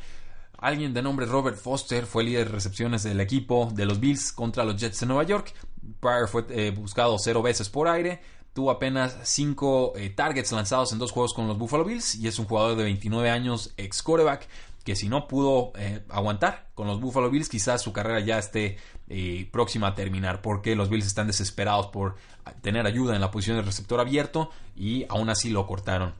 Alguien 0.58 0.94
de 0.94 1.02
nombre 1.02 1.26
Robert 1.26 1.58
Foster 1.58 2.06
fue 2.06 2.24
líder 2.24 2.48
de 2.48 2.54
recepciones 2.54 3.04
del 3.04 3.22
equipo 3.22 3.70
de 3.74 3.86
los 3.86 4.00
Bills 4.00 4.34
contra 4.34 4.66
los 4.66 4.76
Jets 4.76 5.00
de 5.00 5.06
Nueva 5.06 5.24
York. 5.24 5.54
Pryor 6.02 6.28
fue 6.28 6.46
eh, 6.50 6.72
buscado 6.72 7.18
cero 7.18 7.42
veces 7.42 7.70
por 7.70 7.88
aire 7.88 8.22
tuvo 8.60 8.72
apenas 8.72 9.18
5 9.24 9.94
eh, 9.96 10.10
targets 10.10 10.52
lanzados 10.52 10.92
en 10.92 11.00
dos 11.00 11.14
juegos 11.14 11.34
con 11.34 11.48
los 11.48 11.58
Buffalo 11.58 11.86
Bills 11.86 12.16
y 12.16 12.28
es 12.28 12.40
un 12.40 12.46
jugador 12.46 12.76
de 12.76 12.84
29 12.84 13.30
años, 13.30 13.74
ex 13.78 14.04
coreback, 14.04 14.50
que 14.84 14.98
si 14.98 15.08
no 15.08 15.30
pudo 15.30 15.72
eh, 15.78 16.04
aguantar 16.10 16.68
con 16.76 16.86
los 16.86 17.00
Buffalo 17.00 17.30
Bills, 17.32 17.48
quizás 17.48 17.82
su 17.82 17.94
carrera 17.94 18.20
ya 18.20 18.38
esté 18.38 18.76
eh, 19.08 19.48
próxima 19.50 19.88
a 19.88 19.96
terminar, 19.96 20.42
porque 20.42 20.76
los 20.76 20.90
Bills 20.90 21.08
están 21.08 21.28
desesperados 21.28 21.88
por 21.88 22.18
tener 22.62 22.86
ayuda 22.86 23.16
en 23.16 23.22
la 23.22 23.32
posición 23.32 23.56
de 23.56 23.64
receptor 23.64 24.02
abierto 24.02 24.50
y 24.76 25.06
aún 25.08 25.30
así 25.30 25.50
lo 25.50 25.66
cortaron. 25.66 26.14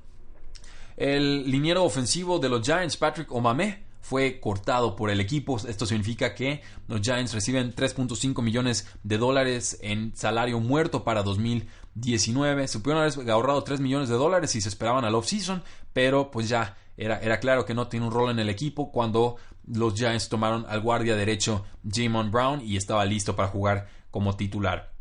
El 0.96 1.52
liniero 1.52 1.84
ofensivo 1.84 2.40
de 2.40 2.48
los 2.48 2.66
Giants, 2.66 2.96
Patrick 2.96 3.30
Omame, 3.34 3.84
fue 4.02 4.40
cortado 4.40 4.96
por 4.96 5.10
el 5.10 5.20
equipo. 5.20 5.58
Esto 5.58 5.86
significa 5.86 6.34
que 6.34 6.62
los 6.88 7.02
Giants 7.02 7.34
reciben 7.34 7.76
3.5 7.76 8.42
millones 8.42 8.88
de 9.04 9.18
dólares 9.18 9.78
en 9.82 10.16
salario 10.16 10.62
muerto 10.62 11.04
para 11.04 11.22
2020. 11.22 11.89
19. 12.00 12.68
Supieron 12.68 13.02
haber 13.02 13.30
ahorrado 13.30 13.64
3 13.64 13.80
millones 13.80 14.10
de 14.10 14.16
dólares 14.16 14.52
si 14.52 14.62
se 14.62 14.70
esperaban 14.70 15.06
al 15.06 15.16
offseason, 15.16 15.64
pero 15.94 16.32
pues 16.32 16.50
ya 16.50 16.78
era, 16.98 17.20
era, 17.20 17.40
claro 17.40 17.66
que 17.66 17.74
no 17.74 17.88
tiene 17.88 18.06
un 18.06 18.12
rol 18.12 18.32
en 18.32 18.40
el 18.40 18.50
equipo 18.50 18.92
cuando 18.92 19.38
los 19.68 19.94
Giants 19.94 20.30
tomaron 20.30 20.66
al 20.68 20.82
guardia 20.82 21.16
derecho 21.16 21.66
Jamon 21.90 22.32
Brown 22.32 22.62
y 22.62 22.78
estaba 22.78 23.06
listo 23.06 23.36
para 23.36 23.48
jugar 23.48 23.88
como 24.12 24.36
titular. 24.36 24.92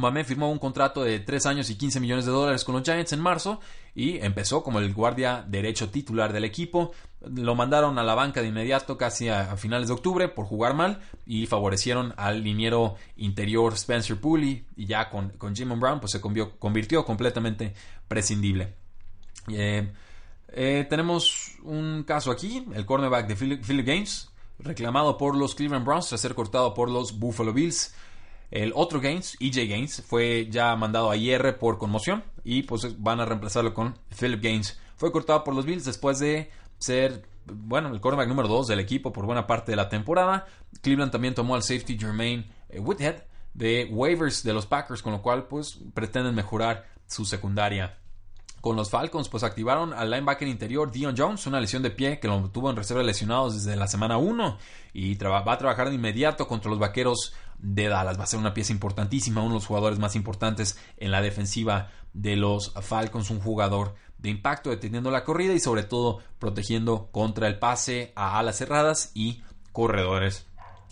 Mame 0.00 0.24
firmó 0.24 0.50
un 0.50 0.58
contrato 0.58 1.02
de 1.02 1.20
3 1.20 1.46
años 1.46 1.70
y 1.70 1.76
15 1.76 2.00
millones 2.00 2.26
de 2.26 2.32
dólares 2.32 2.64
con 2.64 2.74
los 2.74 2.84
Giants 2.84 3.12
en 3.12 3.20
marzo 3.20 3.60
y 3.94 4.18
empezó 4.18 4.62
como 4.62 4.78
el 4.78 4.92
guardia 4.92 5.44
derecho 5.46 5.90
titular 5.90 6.32
del 6.32 6.44
equipo. 6.44 6.92
Lo 7.20 7.54
mandaron 7.54 7.98
a 7.98 8.04
la 8.04 8.14
banca 8.14 8.42
de 8.42 8.48
inmediato 8.48 8.96
casi 8.96 9.28
a, 9.28 9.56
finales 9.56 9.88
de 9.88 9.94
octubre 9.94 10.28
por 10.28 10.46
jugar 10.46 10.74
mal 10.74 11.00
y 11.26 11.46
favorecieron 11.46 12.14
al 12.16 12.42
liniero 12.42 12.96
interior 13.16 13.74
Spencer 13.74 14.20
Pooley 14.20 14.64
y 14.76 14.86
ya 14.86 15.10
con, 15.10 15.30
con 15.30 15.54
Brown 15.54 16.00
pues 16.00 16.12
se 16.12 16.20
convirtió, 16.20 17.04
completamente 17.04 17.74
prescindible. 18.06 18.74
Eh, 19.48 19.90
eh, 20.48 20.86
tenemos 20.88 21.56
un 21.62 22.04
caso 22.04 22.30
aquí, 22.30 22.64
el 22.74 22.86
cornerback 22.86 23.26
de 23.26 23.36
Philip 23.36 23.86
Gaines, 23.86 24.30
reclamado 24.58 25.16
por 25.18 25.36
los 25.36 25.54
Cleveland 25.54 25.84
Browns 25.84 26.08
tras 26.08 26.20
ser 26.20 26.34
cortado 26.34 26.74
por 26.74 26.90
los 26.90 27.18
Buffalo 27.18 27.52
Bills. 27.52 27.94
El 28.50 28.72
otro 28.74 29.00
Gaines, 29.00 29.36
EJ 29.40 29.68
Gaines, 29.68 30.02
fue 30.06 30.48
ya 30.50 30.74
mandado 30.76 31.10
a 31.10 31.16
IR 31.16 31.58
por 31.58 31.78
conmoción 31.78 32.24
y 32.44 32.62
pues 32.62 33.02
van 33.02 33.20
a 33.20 33.26
reemplazarlo 33.26 33.74
con 33.74 33.98
Philip 34.18 34.42
Gaines. 34.42 34.80
Fue 34.96 35.12
cortado 35.12 35.44
por 35.44 35.54
los 35.54 35.66
Bills 35.66 35.84
después 35.84 36.18
de 36.18 36.50
ser, 36.78 37.26
bueno, 37.44 37.90
el 37.90 38.00
cornerback 38.00 38.28
número 38.28 38.48
2 38.48 38.68
del 38.68 38.80
equipo 38.80 39.12
por 39.12 39.26
buena 39.26 39.46
parte 39.46 39.72
de 39.72 39.76
la 39.76 39.88
temporada. 39.88 40.46
Cleveland 40.80 41.12
también 41.12 41.34
tomó 41.34 41.54
al 41.54 41.62
safety 41.62 41.98
Jermaine 41.98 42.50
eh, 42.70 42.80
Whithead 42.80 43.22
de 43.52 43.88
waivers 43.90 44.42
de 44.42 44.54
los 44.54 44.66
Packers, 44.66 45.02
con 45.02 45.12
lo 45.12 45.20
cual 45.20 45.46
pues 45.46 45.78
pretenden 45.92 46.34
mejorar 46.34 46.86
su 47.06 47.24
secundaria 47.24 47.98
con 48.60 48.76
los 48.76 48.90
Falcons, 48.90 49.28
pues 49.28 49.44
activaron 49.44 49.92
al 49.92 50.10
linebacker 50.10 50.48
interior 50.48 50.90
Dion 50.90 51.14
Jones, 51.16 51.46
una 51.46 51.60
lesión 51.60 51.82
de 51.82 51.90
pie 51.90 52.18
que 52.18 52.28
lo 52.28 52.50
tuvo 52.50 52.70
en 52.70 52.76
reserva 52.76 53.02
lesionados 53.02 53.54
desde 53.54 53.76
la 53.76 53.86
semana 53.86 54.18
1 54.18 54.58
y 54.94 55.14
va 55.16 55.52
a 55.52 55.58
trabajar 55.58 55.88
de 55.88 55.94
inmediato 55.94 56.48
contra 56.48 56.70
los 56.70 56.78
vaqueros 56.78 57.34
de 57.58 57.88
Dallas. 57.88 58.18
Va 58.18 58.24
a 58.24 58.26
ser 58.26 58.38
una 58.38 58.54
pieza 58.54 58.72
importantísima, 58.72 59.40
uno 59.40 59.50
de 59.50 59.54
los 59.54 59.66
jugadores 59.66 59.98
más 59.98 60.16
importantes 60.16 60.78
en 60.96 61.10
la 61.10 61.22
defensiva 61.22 61.90
de 62.12 62.36
los 62.36 62.72
Falcons, 62.80 63.30
un 63.30 63.40
jugador 63.40 63.94
de 64.18 64.30
impacto 64.30 64.70
deteniendo 64.70 65.10
la 65.10 65.24
corrida 65.24 65.52
y 65.52 65.60
sobre 65.60 65.84
todo 65.84 66.20
protegiendo 66.38 67.08
contra 67.12 67.46
el 67.46 67.58
pase 67.58 68.12
a 68.16 68.38
alas 68.38 68.56
cerradas 68.56 69.12
y 69.14 69.42
corredores. 69.72 70.46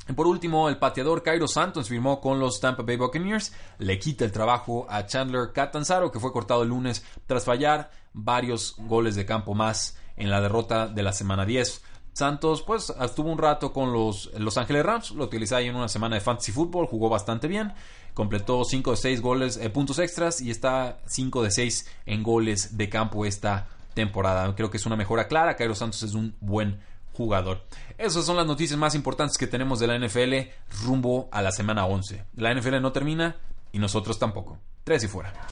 Y 0.09 0.13
por 0.13 0.29
último, 0.29 0.69
el 0.69 0.79
pateador 0.79 1.23
Cairo 1.23 1.49
Santos 1.49 1.89
firmó 1.89 2.21
con 2.21 2.39
los 2.39 2.61
Tampa 2.61 2.85
Bay 2.85 2.97
Buccaneers. 2.97 3.53
Le 3.79 3.99
quita 3.99 4.25
el 4.25 4.31
trabajo 4.31 4.87
a 4.89 5.07
Chandler 5.07 5.53
Catanzaro, 5.53 6.13
que 6.13 6.21
fue 6.21 6.33
cortado 6.33 6.63
el 6.63 6.69
lunes 6.69 7.05
tras 7.27 7.45
fallar 7.45 7.91
varios 8.13 8.77
goles 8.79 9.17
de 9.17 9.27
campo 9.27 9.55
más 9.55 9.99
en 10.17 10.31
la 10.31 10.41
derrota 10.41 10.87
de 10.87 11.03
la 11.03 11.13
semana 11.13 11.45
10. 11.45 11.83
Santos, 12.17 12.63
pues, 12.63 12.95
estuvo 12.99 13.31
un 13.31 13.37
rato 13.37 13.75
con 13.75 13.93
los 13.93 14.31
Los 14.39 14.57
Ángeles 14.57 14.87
Rams, 14.87 15.11
lo 15.11 15.25
utilizaba 15.25 15.59
ahí 15.59 15.69
en 15.69 15.77
una 15.77 15.87
semana 15.87 16.15
de 16.15 16.23
fantasy 16.23 16.51
fútbol, 16.51 16.87
jugó 16.87 17.11
bastante 17.11 17.47
bien. 17.47 17.75
completó 18.15 18.65
5 18.65 18.93
de 18.93 18.97
6 18.97 19.21
goles, 19.21 19.59
eh, 19.59 19.69
puntos 19.69 19.99
extras 19.99 20.41
y 20.41 20.51
está 20.51 20.97
5 21.05 21.43
de 21.43 21.51
6 21.51 21.87
en 22.07 22.23
goles 22.23 22.79
de 22.79 22.89
campo 22.89 23.27
esta 23.27 23.69
temporada. 23.93 24.55
Creo 24.57 24.71
que 24.71 24.79
es 24.79 24.87
una 24.87 24.97
mejora 24.97 25.29
clara. 25.29 25.57
Cairo 25.57 25.75
Santos 25.75 26.03
es 26.05 26.15
un 26.15 26.35
buen 26.41 26.81
jugador. 27.13 27.67
Esas 27.99 28.25
son 28.25 28.39
las 28.39 28.47
noticias 28.47 28.79
más 28.79 28.95
importantes 28.95 29.37
que 29.37 29.47
tenemos 29.47 29.79
de 29.79 29.87
la 29.87 29.99
NFL 29.99 30.51
rumbo 30.87 31.29
a 31.33 31.43
la 31.43 31.53
semana 31.53 31.85
11. 31.85 32.25
La 32.37 32.55
NFL 32.55 32.81
no 32.81 32.93
termina 32.93 33.37
y 33.73 33.79
nosotros 33.79 34.19
tampoco. 34.19 34.57
Tres 34.85 35.05
y 35.05 35.09
fuera. 35.09 35.35